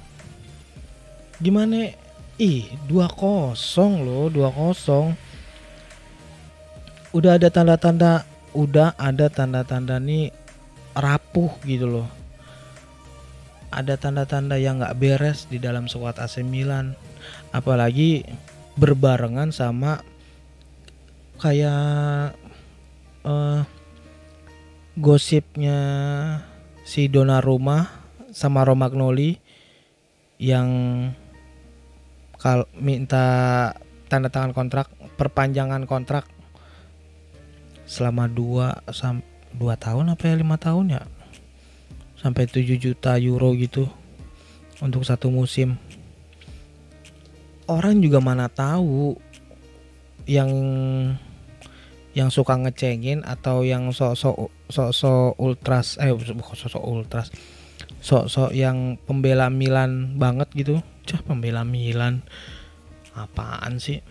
gimana 1.38 1.94
Ih, 2.42 2.66
2-0 2.90 3.54
loh, 4.02 4.26
2-0. 4.34 5.14
Udah 7.14 7.38
ada 7.38 7.54
tanda-tanda, 7.54 8.26
udah 8.58 8.98
ada 8.98 9.30
tanda-tanda 9.30 10.02
nih 10.02 10.34
rapuh 10.98 11.54
gitu 11.62 11.86
loh. 11.86 12.10
Ada 13.70 14.02
tanda-tanda 14.02 14.58
yang 14.58 14.82
nggak 14.82 14.98
beres 14.98 15.46
di 15.46 15.62
dalam 15.62 15.86
skuad 15.86 16.18
AC 16.18 16.42
Milan. 16.42 16.98
Apalagi 17.54 18.26
berbarengan 18.74 19.54
sama 19.54 20.02
kayak 21.38 22.34
uh, 23.28 23.62
gosipnya 24.98 25.80
si 26.86 27.10
Donnarumma 27.10 27.90
sama 28.34 28.66
Romagnoli 28.66 29.38
yang 30.42 30.70
kal 32.38 32.68
minta 32.76 33.26
tanda 34.12 34.28
tangan 34.28 34.52
kontrak 34.52 34.92
perpanjangan 35.16 35.88
kontrak 35.88 36.28
selama 37.88 38.28
dua 38.28 38.84
sam 38.92 39.22
dua 39.54 39.78
tahun 39.78 40.18
apa 40.18 40.34
ya 40.34 40.36
lima 40.38 40.58
tahun 40.58 40.98
ya? 40.98 41.02
Sampai 42.24 42.48
7 42.48 42.80
juta 42.80 43.20
euro 43.20 43.52
gitu 43.52 43.84
untuk 44.80 45.04
satu 45.04 45.28
musim 45.28 45.76
orang 47.68 48.00
juga 48.04 48.20
mana 48.20 48.48
tahu 48.52 49.16
yang 50.28 50.50
yang 52.14 52.30
suka 52.30 52.54
ngecengin 52.56 53.26
atau 53.26 53.66
yang 53.66 53.90
sok-sok 53.90 54.54
sok-sok 54.70 55.36
ultras 55.42 55.98
eh 55.98 56.14
sok-sok 56.14 56.86
ultras 56.86 57.34
sok-sok 58.04 58.52
yang 58.52 59.00
pembela 59.08 59.48
Milan 59.48 60.20
banget 60.20 60.52
gitu. 60.54 60.84
Cah 61.08 61.24
pembela 61.24 61.64
Milan. 61.64 62.20
Apaan 63.16 63.80
sih? 63.80 64.04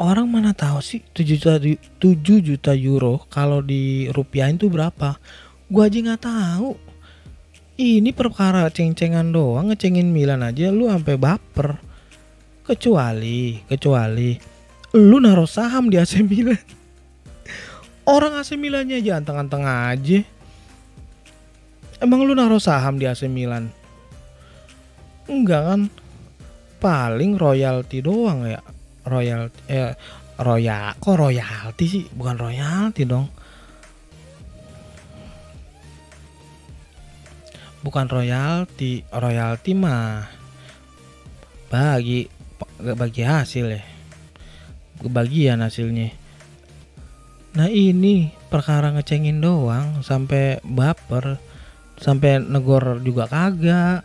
Orang 0.00 0.32
mana 0.32 0.56
tahu 0.56 0.82
sih 0.82 1.06
7 1.14 1.38
juta 1.38 1.54
7 1.60 1.78
juta 2.42 2.72
euro 2.74 3.22
kalau 3.30 3.62
di 3.62 4.10
rupiahin 4.10 4.58
tuh 4.58 4.72
berapa? 4.72 5.20
Gua 5.70 5.86
aja 5.86 5.98
nggak 6.02 6.22
tahu 6.24 6.74
ini 7.74 8.14
perkara 8.14 8.70
ceng-cengan 8.70 9.34
doang 9.34 9.74
ngecengin 9.74 10.14
Milan 10.14 10.46
aja 10.46 10.70
lu 10.70 10.86
sampai 10.86 11.18
baper. 11.18 11.78
Kecuali 12.64 13.60
kecuali 13.68 14.32
lu 14.96 15.20
naruh 15.20 15.48
saham 15.48 15.90
di 15.92 16.00
AC 16.00 16.22
Milan. 16.24 16.60
Orang 18.08 18.38
AC 18.38 18.56
Milannya 18.56 19.00
aja 19.00 19.20
anteng-anteng 19.20 19.64
aja. 19.66 20.22
Emang 22.00 22.24
lu 22.24 22.32
naruh 22.32 22.62
saham 22.62 22.96
di 22.96 23.04
AC 23.04 23.26
Milan? 23.26 23.68
Enggak 25.28 25.62
kan? 25.66 25.80
Paling 26.78 27.36
royalti 27.36 28.00
doang 28.00 28.48
ya. 28.48 28.60
Royal 29.04 29.52
eh 29.68 29.92
royal 30.40 30.96
kok 30.96 31.16
royalti 31.20 31.84
sih? 31.84 32.04
Bukan 32.12 32.36
royalti 32.40 33.04
dong 33.04 33.43
bukan 37.84 38.08
royalti 38.08 39.04
royalti 39.12 39.76
mah 39.76 40.24
bagi 41.68 42.24
bagi 42.80 43.22
hasil 43.22 43.66
ya. 43.68 43.82
Kebagian 45.04 45.60
hasilnya. 45.60 46.16
Nah 47.60 47.68
ini 47.68 48.32
perkara 48.48 48.88
ngecengin 48.96 49.44
doang 49.44 50.00
sampai 50.00 50.64
baper 50.64 51.36
sampai 52.00 52.40
negor 52.40 53.04
juga 53.04 53.28
kagak. 53.28 54.00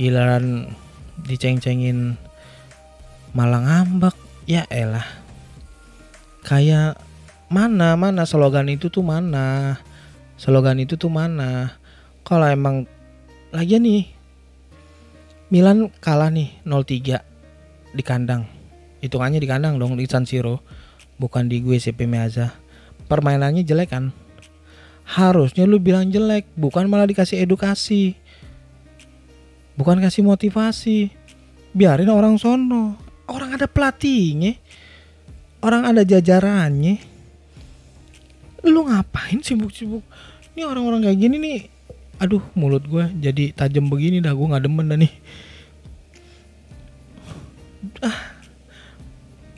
Giliran 0.00 0.72
diceng-cengin 1.28 2.16
malah 3.36 3.60
ngambek 3.60 4.16
ya 4.48 4.64
elah. 4.72 5.04
Kayak 6.40 6.96
mana 7.52 8.00
mana 8.00 8.24
slogan 8.24 8.72
itu 8.72 8.88
tuh 8.88 9.04
mana? 9.04 9.76
Slogan 10.40 10.80
itu 10.80 10.96
tuh 10.96 11.12
mana 11.12 11.81
kalau 12.22 12.46
emang 12.46 12.86
lagi 13.52 13.76
nih 13.76 14.08
Milan 15.52 15.92
kalah 16.00 16.32
nih 16.32 16.48
0-3 16.64 17.20
di 17.92 18.02
kandang. 18.02 18.48
Hitungannya 19.04 19.36
di 19.36 19.44
kandang 19.44 19.76
dong 19.76 20.00
di 20.00 20.08
San 20.08 20.24
Siro 20.24 20.64
bukan 21.20 21.50
di 21.50 21.60
gue 21.60 21.76
CP 21.76 22.08
Meazza. 22.08 22.56
Permainannya 23.04 23.60
jelek 23.60 23.92
kan? 23.92 24.16
Harusnya 25.04 25.68
lu 25.68 25.76
bilang 25.76 26.08
jelek 26.08 26.48
bukan 26.56 26.88
malah 26.88 27.04
dikasih 27.04 27.44
edukasi. 27.44 28.16
Bukan 29.76 30.00
kasih 30.00 30.24
motivasi. 30.24 31.12
Biarin 31.76 32.08
orang 32.08 32.40
sono. 32.40 32.96
Orang 33.28 33.52
ada 33.52 33.68
pelatihnya. 33.68 34.56
Orang 35.60 35.84
ada 35.84 36.00
jajarannya. 36.00 36.96
Lu 38.64 38.88
ngapain 38.88 39.44
sibuk-sibuk? 39.44 40.00
Ini 40.56 40.64
orang-orang 40.64 41.04
kayak 41.04 41.18
gini 41.20 41.36
nih 41.36 41.71
aduh 42.22 42.44
mulut 42.54 42.86
gue 42.86 43.02
jadi 43.18 43.50
tajam 43.50 43.90
begini 43.90 44.22
dah 44.22 44.30
gue 44.30 44.46
nggak 44.46 44.62
demen 44.62 44.86
dah 44.86 44.98
nih. 45.02 45.12
Ah 47.98 48.38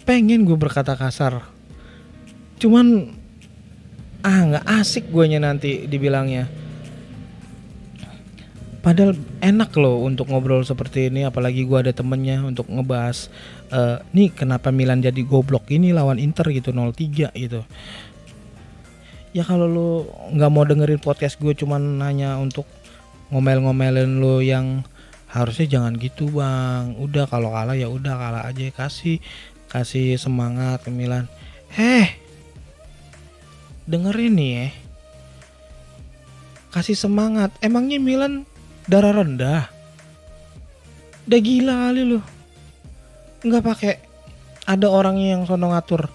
pengen 0.09 0.49
gue 0.49 0.57
berkata 0.57 0.97
kasar. 0.97 1.45
Cuman 2.61 3.13
ah 4.25 4.41
nggak 4.49 4.65
asik 4.81 5.13
gue 5.13 5.25
nya 5.29 5.41
nanti 5.41 5.85
dibilangnya. 5.85 6.49
Padahal 8.85 9.17
enak 9.41 9.73
loh 9.81 10.05
untuk 10.05 10.29
ngobrol 10.29 10.61
seperti 10.61 11.09
ini, 11.09 11.25
apalagi 11.25 11.65
gue 11.65 11.89
ada 11.89 11.93
temennya 11.97 12.45
untuk 12.45 12.69
ngebahas 12.69 13.33
uh, 13.73 14.05
nih 14.13 14.29
kenapa 14.29 14.69
Milan 14.69 15.01
jadi 15.01 15.25
goblok 15.25 15.73
ini 15.73 15.89
lawan 15.89 16.21
Inter 16.21 16.53
gitu 16.53 16.69
0-3 16.69 17.33
gitu. 17.33 17.65
Ya 19.35 19.43
kalau 19.43 19.67
lu 19.67 19.91
nggak 20.31 20.51
mau 20.55 20.63
dengerin 20.63 21.03
podcast 21.03 21.43
gue 21.43 21.53
cuman 21.59 21.99
nanya 21.99 22.39
untuk 22.39 22.65
ngomel-ngomelin 23.35 24.23
lu 24.23 24.39
yang 24.39 24.87
harusnya 25.27 25.67
jangan 25.67 25.99
gitu 25.99 26.31
bang. 26.31 26.95
Udah 26.97 27.27
kalau 27.27 27.51
kalah 27.51 27.75
ya 27.75 27.91
udah 27.91 28.15
kalah 28.15 28.43
aja 28.47 28.71
kasih 28.71 29.19
kasih 29.67 30.15
semangat 30.17 30.87
ke 30.87 30.95
Milan. 30.95 31.27
Heh, 31.75 32.15
dengerin 33.91 34.39
nih 34.39 34.51
ya. 34.55 34.69
Kasih 36.71 36.95
semangat. 36.95 37.51
Emangnya 37.59 37.99
Milan 37.99 38.47
darah 38.87 39.17
rendah 39.17 39.75
udah 41.25 41.41
gila 41.41 41.75
kali 41.89 42.03
lu 42.05 42.19
nggak 43.45 43.65
pakai 43.65 43.95
ada 44.69 44.93
orangnya 44.93 45.37
yang 45.37 45.49
sono 45.49 45.73
ngatur 45.73 46.13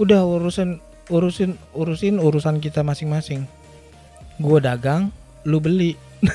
udah 0.00 0.24
urusin 0.24 0.80
urusin 1.10 1.58
urusin 1.74 2.18
urusan 2.20 2.60
kita 2.60 2.84
masing-masing. 2.86 3.46
Gue 4.38 4.60
dagang 4.62 5.10
lu 5.42 5.58
beli. 5.58 5.96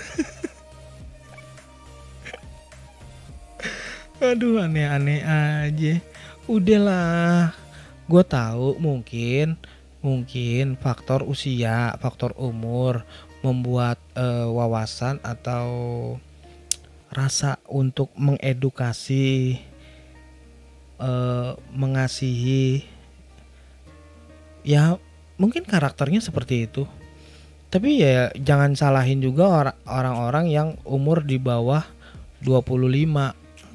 Aduh 4.18 4.59
aneh-aneh 4.59 5.22
aja. 5.24 6.01
Udahlah. 6.49 7.53
Gue 8.07 8.24
tahu 8.24 8.80
mungkin 8.80 9.59
mungkin 10.01 10.78
faktor 10.80 11.26
usia 11.26 11.97
faktor 11.99 12.32
umur 12.38 13.03
membuat 13.41 13.99
uh, 14.15 14.47
wawasan 14.49 15.20
atau 15.22 15.68
rasa 17.07 17.57
untuk 17.70 18.11
mengedukasi, 18.18 19.59
uh, 20.99 21.55
mengasihi, 21.72 22.84
ya 24.68 24.99
mungkin 25.39 25.63
karakternya 25.63 26.20
seperti 26.20 26.68
itu. 26.68 26.84
Tapi 27.72 28.03
ya 28.03 28.32
jangan 28.36 28.76
salahin 28.76 29.24
juga 29.24 29.76
orang-orang 29.88 30.51
yang 30.51 30.70
umur 30.84 31.24
di 31.24 31.39
bawah 31.39 31.84
25 32.43 32.76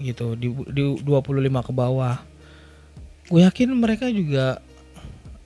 gitu, 0.01 0.37
di, 0.37 0.49
di 0.53 0.83
25 1.01 1.69
ke 1.69 1.73
bawah. 1.73 2.17
Gue 3.29 3.45
yakin 3.45 3.73
mereka 3.73 4.09
juga 4.13 4.61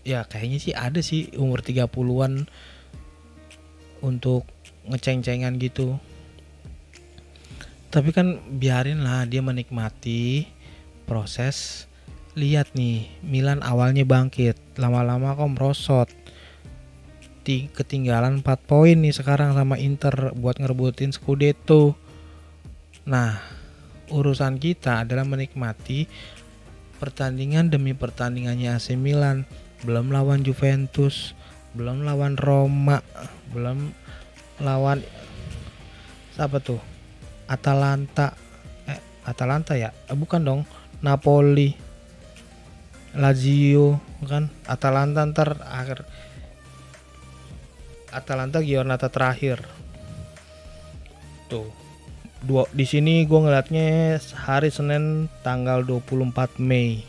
ya 0.07 0.23
kayaknya 0.27 0.59
sih 0.63 0.75
ada 0.75 1.03
sih 1.03 1.35
umur 1.35 1.63
30-an 1.63 2.47
untuk 4.07 4.47
ngeceng-cengan 4.87 5.59
gitu 5.59 5.99
tapi 7.91 8.15
kan 8.15 8.39
biarin 8.61 9.03
lah 9.03 9.27
dia 9.27 9.43
menikmati 9.43 10.47
proses 11.11 11.86
lihat 12.37 12.77
nih 12.77 13.09
Milan 13.25 13.65
awalnya 13.65 14.05
bangkit 14.05 14.61
lama-lama 14.77 15.33
kok 15.33 15.51
merosot. 15.57 16.09
Ketinggalan 17.47 18.45
4 18.45 18.69
poin 18.69 18.99
nih 18.99 19.15
sekarang 19.15 19.57
sama 19.57 19.81
Inter 19.81 20.37
buat 20.37 20.61
ngerebutin 20.61 21.17
Scudetto. 21.17 21.97
Nah 23.09 23.41
urusan 24.13 24.61
kita 24.61 25.07
adalah 25.07 25.25
menikmati 25.25 26.05
pertandingan 27.01 27.73
demi 27.73 27.97
pertandingannya 27.97 28.77
AC 28.77 28.99
Milan. 29.01 29.49
Belum 29.81 30.13
lawan 30.13 30.45
Juventus 30.45 31.33
belum 31.77 32.09
lawan 32.09 32.41
Roma 32.41 33.05
belum 33.53 33.93
lawan 34.65 35.05
siapa 36.37 36.61
tuh? 36.61 36.81
Atalanta. 37.49 38.35
Eh 38.91 39.01
Atalanta 39.25 39.79
ya? 39.79 39.95
Eh, 40.11 40.17
bukan 40.19 40.43
dong 40.43 40.61
Napoli 41.01 41.86
Lazio 43.17 43.97
kan? 44.29 44.53
Atalanta 44.69 45.25
ntar 45.25 45.57
akhir 45.65 46.05
Atalanta 48.13 48.65
Giornata 48.65 49.13
terakhir. 49.13 49.61
Tuh. 51.53 51.69
Dua 52.47 52.69
di 52.71 52.85
sini 52.87 53.25
gue 53.27 53.41
ngeliatnya 53.43 54.17
hari 54.47 54.71
Senin 54.71 55.27
tanggal 55.41 55.83
24 55.83 56.61
Mei. 56.63 57.03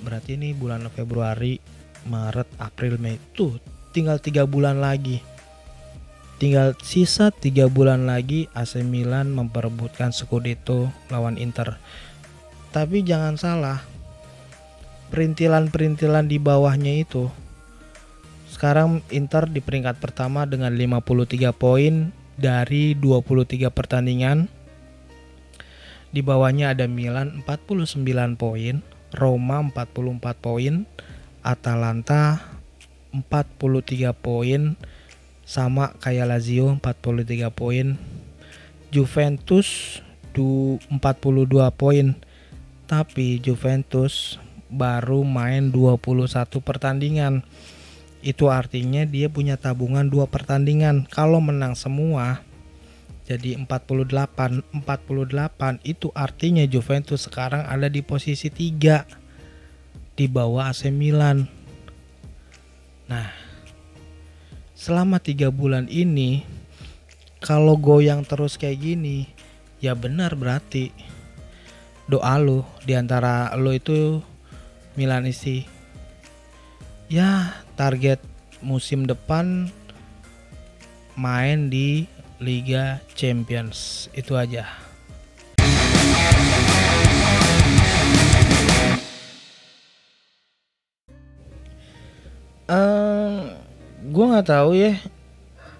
Berarti 0.00 0.38
ini 0.38 0.54
bulan 0.54 0.86
Februari 0.90 1.58
Maret 2.06 2.46
April 2.58 2.98
Mei. 2.98 3.18
Tuh 3.34 3.58
tinggal 3.94 4.18
tiga 4.18 4.46
bulan 4.46 4.82
lagi. 4.82 5.22
Tinggal 6.36 6.76
sisa 6.84 7.32
tiga 7.32 7.64
bulan 7.70 8.04
lagi 8.04 8.44
AC 8.52 8.84
Milan 8.84 9.32
memperebutkan 9.32 10.12
Scudetto 10.12 10.92
lawan 11.08 11.40
Inter. 11.40 11.80
Tapi 12.76 13.00
jangan 13.00 13.40
salah, 13.40 13.80
perintilan-perintilan 15.10 16.26
di 16.26 16.38
bawahnya 16.38 17.02
itu. 17.02 17.30
Sekarang 18.50 19.04
Inter 19.12 19.44
di 19.52 19.60
peringkat 19.60 20.00
pertama 20.00 20.48
dengan 20.48 20.72
53 20.72 21.52
poin 21.52 22.08
dari 22.40 22.96
23 22.96 23.68
pertandingan. 23.68 24.48
Di 26.08 26.24
bawahnya 26.24 26.72
ada 26.72 26.88
Milan 26.88 27.44
49 27.44 28.40
poin, 28.40 28.80
Roma 29.12 29.60
44 29.60 30.32
poin, 30.40 30.88
Atalanta 31.44 32.40
43 33.12 34.16
poin. 34.16 34.80
Sama 35.46 35.92
kayak 36.00 36.26
Lazio 36.32 36.72
43 36.80 37.52
poin. 37.52 38.00
Juventus 38.88 40.00
42 40.32 40.88
poin. 41.76 42.06
Tapi 42.88 43.36
Juventus 43.42 44.40
baru 44.72 45.22
main 45.22 45.70
21 45.70 45.98
pertandingan. 46.62 47.46
Itu 48.24 48.50
artinya 48.50 49.06
dia 49.06 49.30
punya 49.30 49.54
tabungan 49.54 50.08
dua 50.10 50.26
pertandingan. 50.26 51.06
Kalau 51.06 51.38
menang 51.38 51.78
semua 51.78 52.42
jadi 53.26 53.58
48 53.58 54.86
48 54.86 55.82
itu 55.82 56.14
artinya 56.14 56.62
Juventus 56.62 57.26
sekarang 57.26 57.66
ada 57.66 57.90
di 57.90 57.98
posisi 57.98 58.46
3 58.46 59.02
di 60.14 60.26
bawah 60.30 60.70
AC 60.70 60.94
Milan. 60.94 61.50
Nah, 63.10 63.28
selama 64.78 65.18
tiga 65.18 65.50
bulan 65.50 65.90
ini, 65.90 66.46
kalau 67.42 67.74
goyang 67.74 68.22
terus 68.22 68.54
kayak 68.54 68.78
gini, 68.78 69.26
ya 69.82 69.98
benar 69.98 70.38
berarti. 70.38 70.94
Doa 72.06 72.38
lo 72.38 72.62
di 72.86 72.94
antara 72.94 73.50
lo 73.58 73.74
itu 73.74 74.22
Milan 74.96 75.28
isi 75.28 75.68
Ya, 77.06 77.52
target 77.76 78.18
musim 78.64 79.04
depan 79.06 79.70
main 81.14 81.70
di 81.70 82.08
Liga 82.42 82.98
Champions. 83.14 84.10
Itu 84.10 84.34
aja. 84.34 84.66
Um, 92.66 93.54
gue 94.10 94.24
nggak 94.26 94.48
tahu 94.50 94.74
ya. 94.74 94.98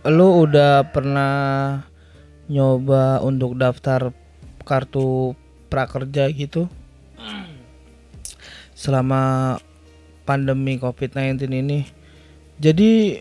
Lo 0.07 0.47
udah 0.47 0.87
pernah 0.95 1.35
nyoba 2.47 3.19
untuk 3.27 3.59
daftar 3.59 4.15
kartu 4.63 5.35
prakerja 5.67 6.31
gitu? 6.31 6.71
Hmm. 7.19 7.56
Selama 8.77 9.57
pandemi 10.29 10.77
COVID-19 10.77 11.49
ini. 11.49 11.89
Jadi 12.61 13.17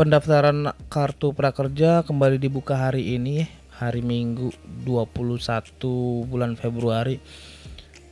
pendaftaran 0.00 0.72
kartu 0.88 1.36
prakerja 1.36 2.08
kembali 2.08 2.40
dibuka 2.40 2.88
hari 2.88 3.20
ini 3.20 3.44
hari 3.76 4.00
Minggu 4.00 4.48
21 4.88 6.24
bulan 6.24 6.56
Februari. 6.56 7.20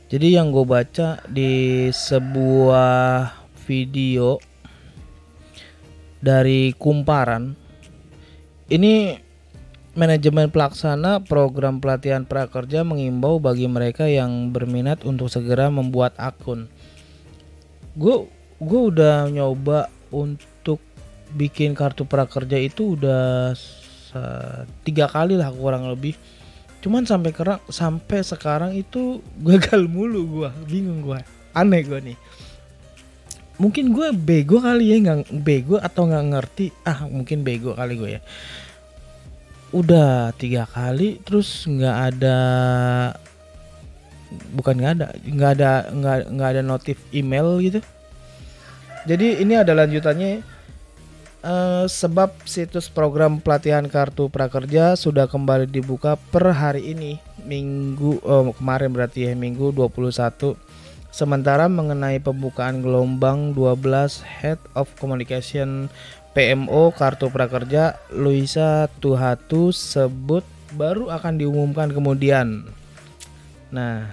Jadi 0.05 0.37
yang 0.37 0.53
gue 0.53 0.61
baca 0.61 1.17
di 1.25 1.89
sebuah 1.89 3.33
video 3.65 4.37
dari 6.21 6.69
Kumparan 6.77 7.57
ini 8.69 9.24
manajemen 9.95 10.51
pelaksana 10.51 11.23
program 11.23 11.79
pelatihan 11.79 12.27
prakerja 12.27 12.83
mengimbau 12.83 13.39
bagi 13.39 13.65
mereka 13.65 14.05
yang 14.11 14.51
berminat 14.51 15.07
untuk 15.07 15.31
segera 15.31 15.71
membuat 15.71 16.11
akun. 16.19 16.67
Gue 17.95 18.27
gue 18.59 18.81
udah 18.91 19.31
nyoba 19.31 19.87
untuk 20.11 20.83
bikin 21.31 21.73
kartu 21.73 22.03
prakerja 22.03 22.59
itu 22.59 22.99
udah 22.99 23.55
tiga 24.83 25.07
kali 25.07 25.39
lah 25.39 25.49
kurang 25.55 25.87
lebih. 25.87 26.15
Cuman 26.83 27.07
sampai 27.07 27.31
kerang 27.31 27.63
sampai 27.71 28.19
sekarang 28.21 28.75
itu 28.75 29.23
gagal 29.41 29.87
mulu 29.87 30.43
gue 30.43 30.49
bingung 30.67 31.07
gue 31.07 31.19
aneh 31.55 31.81
gue 31.87 31.99
nih. 32.11 32.17
Mungkin 33.55 33.95
gue 33.95 34.11
bego 34.11 34.59
kali 34.59 34.91
ya 34.91 34.99
nggak 34.99 35.31
bego 35.39 35.79
atau 35.79 36.11
nggak 36.11 36.25
ngerti? 36.35 36.75
Ah 36.83 37.07
mungkin 37.07 37.47
bego 37.47 37.71
kali 37.71 37.95
gue 37.95 38.19
ya 38.19 38.21
udah 39.75 40.31
tiga 40.39 40.63
kali 40.63 41.19
terus 41.19 41.67
nggak 41.67 41.97
ada 42.15 42.39
bukan 44.55 44.75
nggak 44.79 44.93
ada 44.95 45.07
nggak 45.27 45.51
ada 45.59 45.71
nggak 46.31 46.49
ada 46.55 46.61
notif 46.63 46.95
email 47.11 47.59
gitu. 47.59 47.83
Jadi 49.05 49.43
ini 49.43 49.53
ada 49.59 49.75
lanjutannya. 49.75 50.55
Uh, 51.45 51.85
sebab 51.85 52.33
situs 52.41 52.89
program 52.89 53.37
pelatihan 53.37 53.85
kartu 53.85 54.33
prakerja 54.33 54.97
sudah 54.97 55.29
kembali 55.29 55.69
dibuka 55.69 56.17
per 56.17 56.49
hari 56.49 56.89
ini 56.89 57.21
minggu 57.45 58.17
oh, 58.25 58.49
kemarin 58.57 58.89
berarti 58.89 59.29
ya 59.29 59.37
minggu 59.37 59.69
21 59.69 60.57
Sementara 61.15 61.71
mengenai 61.71 62.19
pembukaan 62.19 62.83
gelombang 62.83 63.55
12 63.55 64.19
Head 64.25 64.59
of 64.75 64.91
Communication 64.99 65.87
PMO 66.35 66.91
Kartu 66.91 67.31
Prakerja, 67.31 67.95
Luisa 68.11 68.91
Tuhatu 68.99 69.71
sebut 69.71 70.43
baru 70.75 71.07
akan 71.07 71.39
diumumkan 71.39 71.87
kemudian. 71.95 72.67
Nah, 73.71 74.11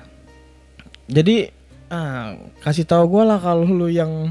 jadi 1.11 1.51
ah, 1.91 2.39
kasih 2.63 2.87
tahu 2.87 3.19
gue 3.19 3.23
lah 3.27 3.43
kalau 3.43 3.67
lu 3.67 3.91
yang 3.91 4.31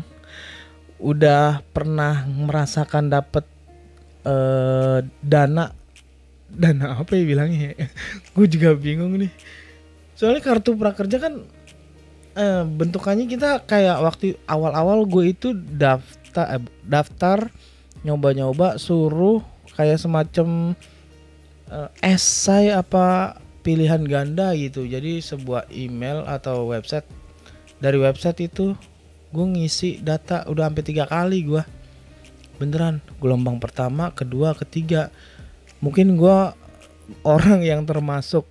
udah 1.03 1.59
pernah 1.75 2.23
merasakan 2.29 3.09
dapat 3.09 3.43
uh, 4.23 5.01
dana 5.19 5.75
dana 6.47 6.85
apa 6.95 7.11
ya 7.19 7.23
bilangnya? 7.27 7.75
gue 8.39 8.47
juga 8.47 8.71
bingung 8.71 9.19
nih. 9.19 9.31
Soalnya 10.15 10.39
kartu 10.39 10.77
prakerja 10.79 11.17
kan 11.17 11.43
eh, 12.37 12.63
bentukannya 12.63 13.25
kita 13.25 13.65
kayak 13.65 13.99
waktu 13.99 14.37
awal-awal 14.45 15.03
gue 15.09 15.33
itu 15.33 15.51
daftar 15.55 16.59
eh, 16.59 16.63
daftar 16.85 17.51
nyoba-nyoba 18.01 18.81
suruh 18.81 19.41
kayak 19.77 20.01
semacam 20.01 20.73
eh, 21.69 21.89
esai 22.03 22.73
apa 22.73 23.37
pilihan 23.61 24.01
ganda 24.05 24.53
gitu. 24.57 24.85
Jadi 24.85 25.21
sebuah 25.21 25.69
email 25.69 26.25
atau 26.25 26.69
website 26.69 27.05
dari 27.81 27.97
website 27.97 28.45
itu 28.45 28.73
gue 29.31 29.45
ngisi 29.47 30.03
data 30.03 30.43
udah 30.49 30.67
sampai 30.67 30.83
tiga 30.83 31.07
kali 31.07 31.47
gue 31.47 31.63
beneran 32.59 33.01
gelombang 33.21 33.57
pertama 33.61 34.11
kedua 34.13 34.53
ketiga. 34.57 35.09
Mungkin 35.81 36.17
gue 36.17 36.37
orang 37.25 37.61
yang 37.65 37.81
termasuk 37.85 38.45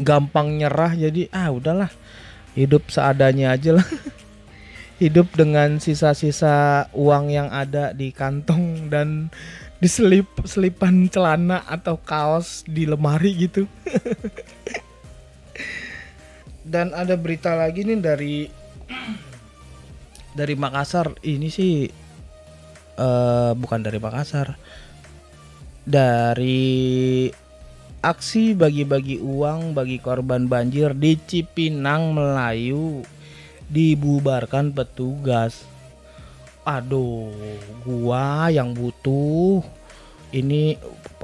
gampang 0.00 0.56
nyerah 0.56 0.96
jadi 0.96 1.28
ah 1.28 1.52
udahlah 1.52 1.92
hidup 2.56 2.88
seadanya 2.88 3.52
aja 3.52 3.76
lah 3.76 3.84
hidup 5.02 5.34
dengan 5.34 5.82
sisa-sisa 5.82 6.86
uang 6.94 7.34
yang 7.34 7.50
ada 7.50 7.90
di 7.90 8.14
kantong 8.14 8.86
dan 8.86 9.34
di 9.82 9.90
selip 9.90 10.30
selipan 10.46 11.10
celana 11.10 11.66
atau 11.66 11.98
kaos 11.98 12.62
di 12.70 12.86
lemari 12.86 13.50
gitu. 13.50 13.66
Dan 16.62 16.94
ada 16.94 17.18
berita 17.18 17.58
lagi 17.58 17.82
nih 17.82 17.98
dari 17.98 18.46
dari 20.38 20.54
Makassar. 20.54 21.18
Ini 21.18 21.50
sih 21.50 21.90
uh, 23.02 23.58
bukan 23.58 23.82
dari 23.82 23.98
Makassar. 23.98 24.54
Dari 25.82 27.26
aksi 28.06 28.54
bagi-bagi 28.54 29.18
uang 29.18 29.74
bagi 29.74 29.98
korban 29.98 30.46
banjir 30.46 30.94
di 30.94 31.18
Cipinang 31.18 32.14
Melayu 32.14 33.02
dibubarkan 33.72 34.76
petugas. 34.76 35.64
Aduh, 36.62 37.32
gua 37.82 38.52
yang 38.52 38.76
butuh 38.76 39.64
ini 40.30 40.76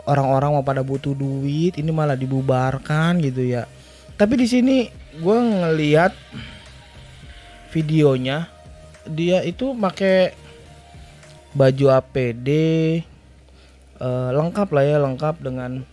orang-orang 0.09 0.57
mau 0.57 0.65
pada 0.65 0.81
butuh 0.83 1.13
duit, 1.13 1.77
ini 1.77 1.93
malah 1.93 2.17
dibubarkan 2.17 3.21
gitu 3.21 3.45
ya. 3.45 3.69
Tapi 4.17 4.35
di 4.41 4.47
sini 4.49 4.77
gua 5.21 5.39
ngeliat 5.39 6.17
videonya 7.69 8.49
dia 9.09 9.45
itu 9.45 9.73
pakai 9.77 10.37
baju 11.57 11.87
APD 11.97 12.49
eh, 13.99 14.31
lengkap 14.33 14.69
lah 14.73 14.85
ya 14.85 14.97
lengkap 15.01 15.41
dengan 15.41 15.85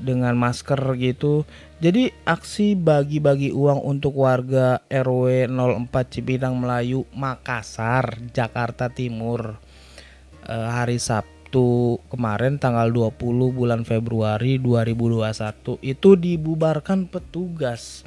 dengan 0.00 0.32
masker 0.32 0.80
gitu. 0.96 1.44
Jadi 1.80 2.12
aksi 2.28 2.76
bagi-bagi 2.76 3.56
uang 3.56 3.80
untuk 3.80 4.20
warga 4.20 4.84
RW 4.92 5.48
04 5.48 6.12
Cipinang 6.12 6.60
Melayu 6.60 7.08
Makassar, 7.16 8.20
Jakarta 8.36 8.92
Timur 8.92 9.56
eh, 10.44 10.68
hari 10.68 11.00
Sabtu 11.00 11.96
kemarin 12.12 12.60
tanggal 12.60 12.92
20 12.92 13.16
bulan 13.56 13.88
Februari 13.88 14.60
2021 14.60 15.80
itu 15.80 16.10
dibubarkan 16.20 17.08
petugas. 17.08 18.04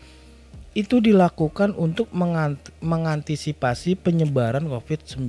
Itu 0.77 1.01
dilakukan 1.01 1.73
untuk 1.73 2.13
mengant 2.13 2.69
mengantisipasi 2.77 3.97
penyebaran 3.97 4.69
COVID-19. 4.69 5.25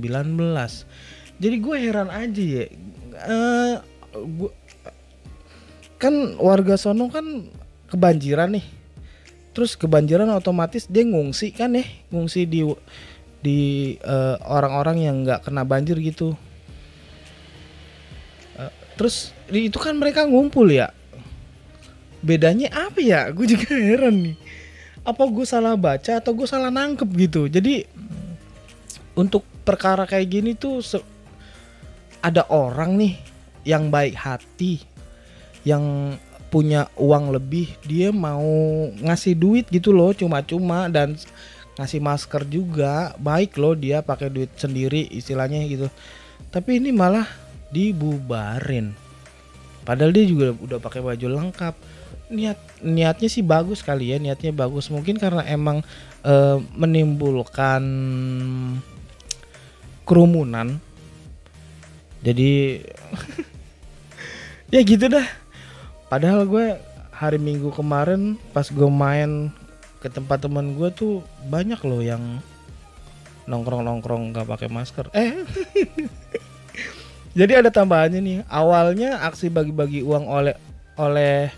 Jadi 1.41 1.55
gue 1.57 1.77
heran 1.81 2.13
aja 2.13 2.43
ya. 2.45 2.65
Uh, 3.25 3.75
gua, 4.37 4.53
kan 5.97 6.37
warga 6.37 6.77
sono 6.77 7.09
kan 7.09 7.49
kebanjiran 7.89 8.57
nih. 8.57 8.65
Terus 9.55 9.79
kebanjiran 9.79 10.27
otomatis 10.35 10.83
dia 10.89 11.07
ngungsi 11.07 11.55
kan 11.55 11.79
ya 11.79 11.85
ngungsi 12.11 12.43
di 12.43 12.61
di 13.39 13.59
uh, 14.03 14.35
orang-orang 14.43 15.05
yang 15.05 15.15
nggak 15.23 15.47
kena 15.47 15.63
banjir 15.63 15.95
gitu. 16.01 16.35
Uh, 18.57 18.71
terus 18.99 19.31
itu 19.53 19.77
kan 19.77 19.95
mereka 19.95 20.25
ngumpul 20.25 20.67
ya. 20.67 20.91
Bedanya 22.25 22.73
apa 22.73 22.99
ya? 22.99 23.29
Gue 23.35 23.45
juga 23.47 23.69
heran 23.71 24.33
nih. 24.33 24.37
Apa 25.05 25.29
gue 25.29 25.45
salah 25.45 25.77
baca 25.77 26.17
atau 26.17 26.33
gue 26.33 26.49
salah 26.49 26.73
nangkep 26.73 27.05
gitu? 27.13 27.45
Jadi 27.45 27.85
untuk 29.13 29.45
perkara 29.61 30.09
kayak 30.09 30.27
gini 30.27 30.51
tuh 30.57 30.81
ada 32.25 32.41
orang 32.49 32.97
nih 32.97 33.13
yang 33.61 33.93
baik 33.93 34.17
hati 34.17 34.81
yang 35.61 36.17
punya 36.55 36.87
uang 36.95 37.35
lebih 37.35 37.67
dia 37.83 38.15
mau 38.15 38.47
ngasih 38.95 39.35
duit 39.35 39.67
gitu 39.67 39.91
loh 39.91 40.15
cuma-cuma 40.15 40.87
dan 40.87 41.19
ngasih 41.75 41.99
masker 41.99 42.47
juga. 42.47 43.11
Baik 43.19 43.59
loh 43.59 43.75
dia 43.75 43.99
pakai 43.99 44.31
duit 44.31 44.47
sendiri 44.55 45.03
istilahnya 45.11 45.59
gitu. 45.67 45.91
Tapi 46.55 46.79
ini 46.79 46.95
malah 46.95 47.27
dibubarin. 47.75 48.95
Padahal 49.83 50.15
dia 50.15 50.23
juga 50.23 50.55
udah 50.55 50.79
pakai 50.79 51.03
baju 51.03 51.27
lengkap. 51.27 51.75
Niat 52.31 52.57
niatnya 52.81 53.27
sih 53.27 53.43
bagus 53.43 53.83
kali 53.83 54.15
ya 54.15 54.17
niatnya 54.17 54.55
bagus. 54.55 54.87
Mungkin 54.87 55.19
karena 55.19 55.43
emang 55.43 55.83
e, 56.23 56.33
menimbulkan 56.71 57.83
kerumunan. 60.07 60.79
Jadi 62.23 62.79
ya 64.73 64.79
gitu 64.81 65.11
dah 65.11 65.44
padahal 66.15 66.47
gue 66.47 66.79
hari 67.11 67.35
minggu 67.35 67.75
kemarin 67.75 68.39
pas 68.55 68.63
gue 68.71 68.87
main 68.87 69.51
ke 69.99 70.07
tempat 70.07 70.47
teman 70.47 70.79
gue 70.79 70.87
tuh 70.95 71.19
banyak 71.51 71.75
loh 71.83 71.99
yang 71.99 72.39
nongkrong-nongkrong 73.51 74.31
nggak 74.31 74.47
pakai 74.47 74.71
masker. 74.71 75.11
Eh. 75.11 75.43
Jadi 77.37 77.51
ada 77.51 77.67
tambahannya 77.67 78.23
nih. 78.23 78.39
Awalnya 78.47 79.27
aksi 79.27 79.51
bagi-bagi 79.51 80.07
uang 80.07 80.23
oleh 80.31 80.55
oleh 80.95 81.51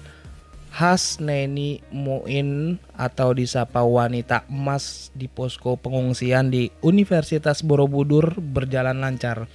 Has 0.73 1.21
Neni 1.21 1.85
Muin 1.93 2.81
atau 2.97 3.37
disapa 3.37 3.85
wanita 3.85 4.41
emas 4.49 5.13
di 5.13 5.29
posko 5.29 5.77
pengungsian 5.77 6.49
di 6.49 6.73
Universitas 6.81 7.61
Borobudur 7.61 8.41
berjalan 8.41 9.05
lancar. 9.05 9.45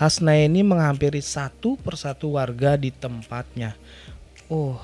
Hasna 0.00 0.32
ini 0.32 0.64
menghampiri 0.64 1.20
satu 1.20 1.76
persatu 1.76 2.40
warga 2.40 2.72
di 2.80 2.88
tempatnya. 2.88 3.76
Oh, 4.50 4.82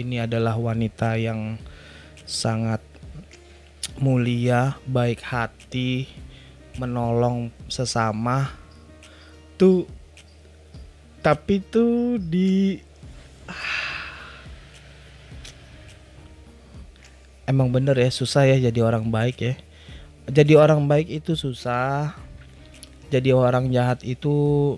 ini 0.00 0.16
adalah 0.16 0.56
wanita 0.56 1.20
yang 1.20 1.60
sangat 2.24 2.80
mulia, 4.00 4.80
baik 4.88 5.20
hati, 5.20 6.08
menolong 6.80 7.52
sesama. 7.68 8.48
Tuh 9.60 9.84
tapi 11.20 11.60
tuh 11.60 12.16
di 12.16 12.80
emang 17.44 17.68
bener 17.68 17.92
ya 17.92 18.08
susah 18.08 18.48
ya 18.48 18.56
jadi 18.72 18.80
orang 18.80 19.12
baik 19.12 19.36
ya 19.36 19.54
jadi 20.32 20.56
orang 20.56 20.88
baik 20.88 21.12
itu 21.12 21.36
susah 21.36 22.16
jadi 23.12 23.36
orang 23.36 23.68
jahat 23.68 24.00
itu 24.00 24.76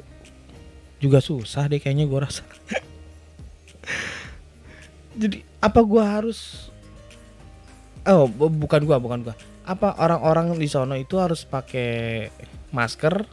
juga 0.98 1.22
susah 1.22 1.70
deh 1.70 1.78
kayaknya 1.78 2.10
gue 2.10 2.18
rasa 2.18 2.42
jadi 5.20 5.44
apa 5.60 5.80
gue 5.84 6.00
harus 6.00 6.72
oh 8.08 8.24
bukan 8.32 8.80
gue 8.88 8.96
bukan 8.96 9.20
gue 9.28 9.34
apa 9.68 10.00
orang-orang 10.00 10.56
di 10.56 10.66
sono 10.66 10.96
itu 10.96 11.20
harus 11.20 11.44
pakai 11.44 12.32
masker 12.72 13.28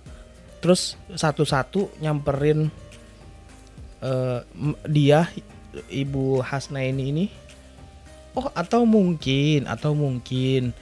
terus 0.59 0.99
satu-satu 1.15 2.03
nyamperin 2.03 2.67
uh, 4.03 4.43
dia 4.85 5.29
ibu 5.89 6.41
Hasna 6.41 6.81
ini? 6.85 7.03
Ini 7.13 7.25
oh 8.37 8.49
atau 8.53 8.85
mungkin 8.85 9.65
atau 9.65 9.97
mungkin 9.97 10.73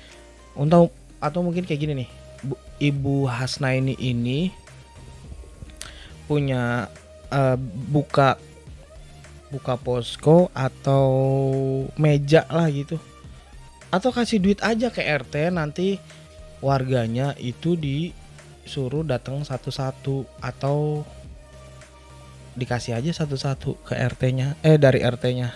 untuk 0.55 0.91
atau 1.23 1.39
mungkin 1.39 1.63
kayak 1.63 1.81
gini 1.81 1.93
nih. 2.03 2.09
Bu, 2.43 2.55
ibu 2.79 3.15
Hasna 3.27 3.75
ini 3.75 3.95
ini 3.99 4.51
punya 6.25 6.89
uh, 7.31 7.57
buka 7.91 8.35
buka 9.53 9.77
posko 9.77 10.49
atau 10.51 11.07
meja 11.95 12.45
lah 12.49 12.69
gitu. 12.69 12.97
Atau 13.93 14.11
kasih 14.11 14.41
duit 14.41 14.59
aja 14.65 14.89
ke 14.89 14.99
RT 14.99 15.53
nanti 15.53 16.01
warganya 16.59 17.37
itu 17.37 17.77
disuruh 17.77 19.05
datang 19.05 19.45
satu-satu 19.45 20.25
atau 20.41 21.05
dikasih 22.55 22.95
aja 22.95 23.11
satu-satu 23.11 23.83
ke 23.83 23.93
RT-nya 23.99 24.55
eh 24.63 24.79
dari 24.79 25.03
RT-nya 25.03 25.51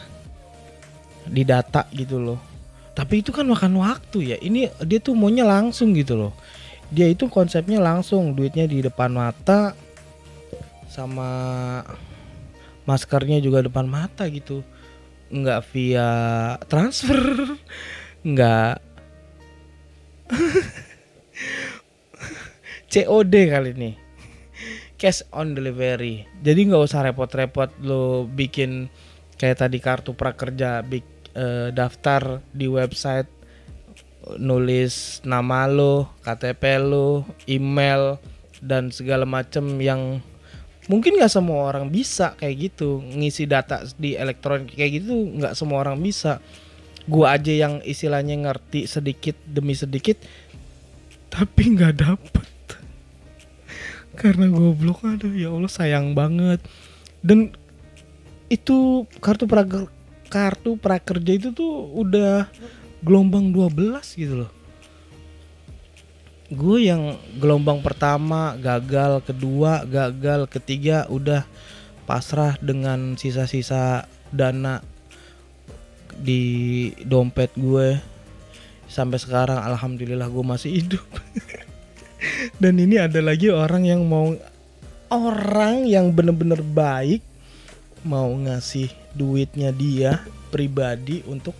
di 1.25 1.43
data 1.47 1.87
gitu 1.95 2.19
loh. 2.19 2.39
Tapi 2.91 3.23
itu 3.23 3.31
kan 3.31 3.47
makan 3.47 3.79
waktu 3.79 4.35
ya. 4.35 4.37
Ini 4.43 4.83
dia 4.83 4.99
tuh 4.99 5.15
maunya 5.15 5.47
langsung 5.47 5.95
gitu 5.95 6.19
loh. 6.19 6.33
Dia 6.91 7.07
itu 7.07 7.31
konsepnya 7.31 7.79
langsung 7.79 8.35
duitnya 8.35 8.67
di 8.67 8.83
depan 8.83 9.13
mata 9.15 9.71
sama 10.91 11.31
maskernya 12.89 13.37
juga 13.37 13.61
depan 13.61 13.85
mata 13.85 14.25
gitu. 14.25 14.65
Nggak 15.29 15.61
via 15.69 16.09
transfer. 16.65 17.21
Nggak. 18.29 18.81
COD 22.89 23.33
kali 23.53 23.69
ini. 23.77 23.91
Cash 24.97 25.21
on 25.29 25.53
delivery. 25.53 26.25
Jadi 26.41 26.59
nggak 26.65 26.83
usah 26.89 27.05
repot-repot 27.05 27.69
lo 27.85 28.25
bikin 28.25 28.89
kayak 29.37 29.61
tadi 29.61 29.77
kartu 29.79 30.17
prakerja 30.17 30.81
big 30.83 31.05
uh, 31.37 31.69
daftar 31.71 32.43
di 32.51 32.67
website 32.67 33.39
nulis 34.35 35.23
nama 35.23 35.65
lo, 35.65 36.11
KTP 36.21 36.77
lo, 36.83 37.23
email 37.47 38.19
dan 38.59 38.91
segala 38.91 39.23
macam 39.23 39.79
yang 39.79 40.19
mungkin 40.89 41.21
nggak 41.21 41.29
semua 41.29 41.69
orang 41.69 41.87
bisa 41.93 42.33
kayak 42.33 42.73
gitu 42.73 42.99
ngisi 42.99 43.45
data 43.45 43.85
di 43.95 44.17
elektronik 44.17 44.73
kayak 44.73 45.05
gitu 45.05 45.13
nggak 45.13 45.53
semua 45.53 45.85
orang 45.85 46.01
bisa. 46.01 46.41
Gua 47.05 47.37
aja 47.37 47.53
yang 47.53 47.81
istilahnya 47.85 48.37
ngerti 48.37 48.89
sedikit 48.89 49.37
demi 49.45 49.77
sedikit 49.77 50.17
tapi 51.29 51.77
nggak 51.77 51.93
dapet. 52.01 52.49
Karena 54.19 54.49
goblok 54.49 55.05
aduh 55.05 55.31
ya 55.31 55.53
Allah 55.53 55.71
sayang 55.71 56.17
banget. 56.17 56.59
Dan 57.21 57.53
itu 58.49 59.05
kartu 59.21 59.45
praker 59.45 59.85
kartu 60.29 60.77
prakerja 60.77 61.31
itu 61.37 61.49
tuh 61.53 61.89
udah 61.93 62.49
gelombang 63.05 63.53
12 63.53 64.01
gitu 64.17 64.45
loh 64.45 64.58
gue 66.49 66.89
yang 66.89 67.13
gelombang 67.37 67.85
pertama 67.85 68.57
gagal 68.57 69.21
kedua 69.21 69.85
gagal 69.85 70.49
ketiga 70.49 71.05
udah 71.05 71.45
pasrah 72.09 72.57
dengan 72.57 73.13
sisa-sisa 73.13 74.09
dana 74.33 74.81
di 76.17 76.89
dompet 77.05 77.53
gue. 77.53 78.01
Sampai 78.89 79.21
sekarang 79.21 79.61
alhamdulillah 79.61 80.25
gue 80.25 80.41
masih 80.41 80.81
hidup. 80.81 81.05
Dan 82.61 82.81
ini 82.81 82.97
ada 82.97 83.21
lagi 83.21 83.53
orang 83.53 83.85
yang 83.85 84.01
mau 84.09 84.33
orang 85.13 85.85
yang 85.85 86.09
bener-bener 86.09 86.65
baik 86.65 87.21
mau 88.01 88.29
ngasih 88.33 88.89
duitnya 89.13 89.69
dia 89.69 90.23
pribadi 90.49 91.21
untuk 91.29 91.53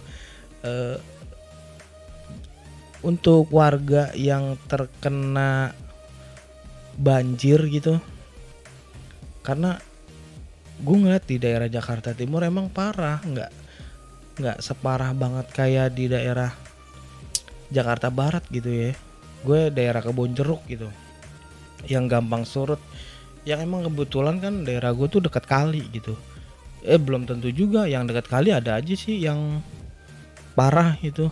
uh, 0.66 0.98
untuk 3.00 3.47
warga 3.56 4.12
yang 4.16 4.60
terkena 4.68 5.72
banjir 7.00 7.64
gitu. 7.72 8.00
Karena 9.39 9.80
gue 10.80 10.95
ngeliat 10.95 11.26
di 11.28 11.39
daerah 11.39 11.68
Jakarta 11.72 12.12
Timur 12.12 12.43
emang 12.43 12.72
parah 12.72 13.20
nggak 13.24 13.52
nggak 14.39 14.58
separah 14.64 15.12
banget 15.12 15.47
kayak 15.52 15.91
di 15.95 16.08
daerah 16.08 16.52
Jakarta 17.72 18.12
Barat 18.12 18.43
gitu 18.52 18.68
ya. 18.68 18.91
Gue 19.43 19.72
daerah 19.72 20.04
kebon 20.04 20.36
jeruk 20.36 20.64
gitu 20.68 20.91
yang 21.88 22.12
gampang 22.12 22.43
surut. 22.43 22.80
Yang 23.47 23.64
emang 23.64 23.88
kebetulan 23.88 24.36
kan 24.43 24.54
daerah 24.68 24.91
gue 24.91 25.08
tuh 25.08 25.24
dekat 25.24 25.47
kali 25.47 25.88
gitu. 25.95 26.20
Eh 26.84 27.00
belum 27.00 27.24
tentu 27.24 27.47
juga 27.52 27.88
yang 27.88 28.04
dekat 28.04 28.28
kali 28.28 28.52
ada 28.52 28.76
aja 28.76 28.95
sih 28.95 29.24
yang 29.24 29.64
parah 30.56 31.00
itu 31.00 31.32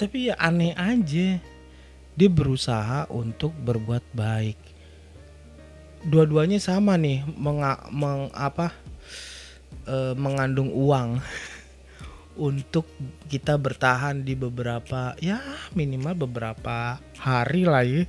tapi 0.00 0.32
ya 0.32 0.34
aneh 0.40 0.72
aja. 0.72 1.36
Dia 2.16 2.30
berusaha 2.32 3.04
untuk 3.12 3.52
berbuat 3.52 4.00
baik. 4.16 4.56
Dua-duanya 6.08 6.56
sama 6.56 6.96
nih 6.96 7.20
meng, 7.36 7.60
meng 7.92 8.32
apa 8.32 8.72
e, 9.84 10.16
mengandung 10.16 10.72
uang 10.72 11.20
untuk 12.48 12.88
kita 13.28 13.60
bertahan 13.60 14.24
di 14.24 14.32
beberapa 14.32 15.12
ya 15.20 15.44
minimal 15.76 16.24
beberapa 16.24 16.96
hari 17.20 17.68
lah 17.68 17.84
ya. 17.84 18.08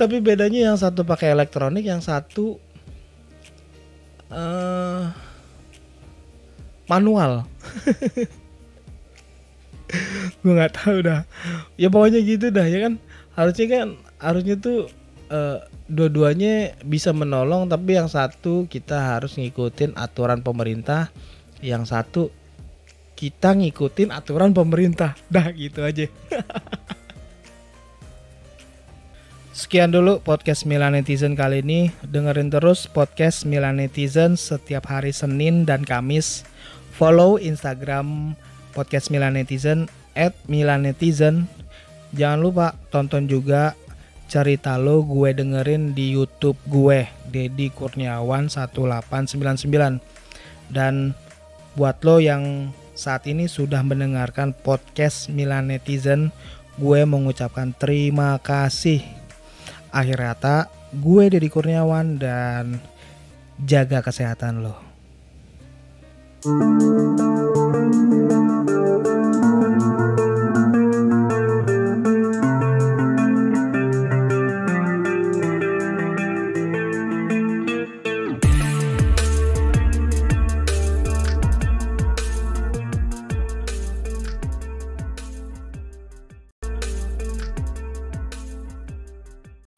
Tapi 0.00 0.16
bedanya 0.24 0.72
yang 0.72 0.78
satu 0.80 1.04
pakai 1.04 1.36
elektronik 1.36 1.86
yang 1.86 2.02
satu 2.02 2.58
uh, 4.26 5.06
manual 6.90 7.46
gue 10.42 10.52
nggak 10.52 10.74
tahu 10.76 10.96
dah 11.04 11.22
ya 11.80 11.88
pokoknya 11.88 12.20
gitu 12.20 12.52
dah 12.52 12.66
ya 12.66 12.88
kan 12.88 12.94
harusnya 13.34 13.66
kan 13.66 13.86
harusnya 14.20 14.54
tuh 14.60 14.88
uh, 15.32 15.58
dua-duanya 15.90 16.78
bisa 16.84 17.12
menolong 17.12 17.68
tapi 17.68 17.96
yang 17.96 18.08
satu 18.08 18.64
kita 18.70 19.16
harus 19.16 19.36
ngikutin 19.36 19.96
aturan 19.98 20.40
pemerintah 20.40 21.12
yang 21.60 21.84
satu 21.84 22.32
kita 23.14 23.54
ngikutin 23.54 24.10
aturan 24.10 24.50
pemerintah 24.52 25.14
dah 25.30 25.48
gitu 25.54 25.80
aja 25.84 26.06
Sekian 29.54 29.94
dulu 29.94 30.18
podcast 30.18 30.66
Milan 30.66 30.98
Netizen 30.98 31.38
kali 31.38 31.62
ini. 31.62 31.94
Dengerin 32.02 32.50
terus 32.50 32.90
podcast 32.90 33.46
Milan 33.46 33.78
Netizen 33.78 34.34
setiap 34.34 34.90
hari 34.90 35.14
Senin 35.14 35.62
dan 35.62 35.86
Kamis. 35.86 36.42
Follow 36.90 37.38
Instagram 37.38 38.34
podcast 38.74 39.14
Milan 39.14 39.38
Netizen 39.38 39.86
at 40.18 40.34
Milan 40.50 40.84
Netizen. 40.84 41.46
Jangan 42.10 42.42
lupa 42.42 42.66
tonton 42.90 43.30
juga 43.30 43.78
cerita 44.26 44.74
lo 44.74 45.06
gue 45.06 45.30
dengerin 45.30 45.94
di 45.94 46.10
YouTube 46.18 46.58
gue 46.66 47.06
Dedi 47.30 47.70
Kurniawan 47.70 48.50
1899. 48.50 50.02
Dan 50.74 51.14
buat 51.78 52.02
lo 52.02 52.18
yang 52.18 52.74
saat 52.98 53.26
ini 53.30 53.46
sudah 53.46 53.82
mendengarkan 53.82 54.54
podcast 54.54 55.30
Milan 55.30 55.70
Netizen, 55.70 56.34
gue 56.78 57.00
mengucapkan 57.06 57.74
terima 57.74 58.38
kasih. 58.42 59.02
Akhir 59.94 60.18
kata, 60.18 60.66
gue 60.94 61.30
Dedi 61.30 61.46
Kurniawan 61.50 62.18
dan 62.18 62.78
jaga 63.62 64.02
kesehatan 64.02 64.66
lo. 64.66 64.74
thank 66.44 67.20
you 67.20 67.43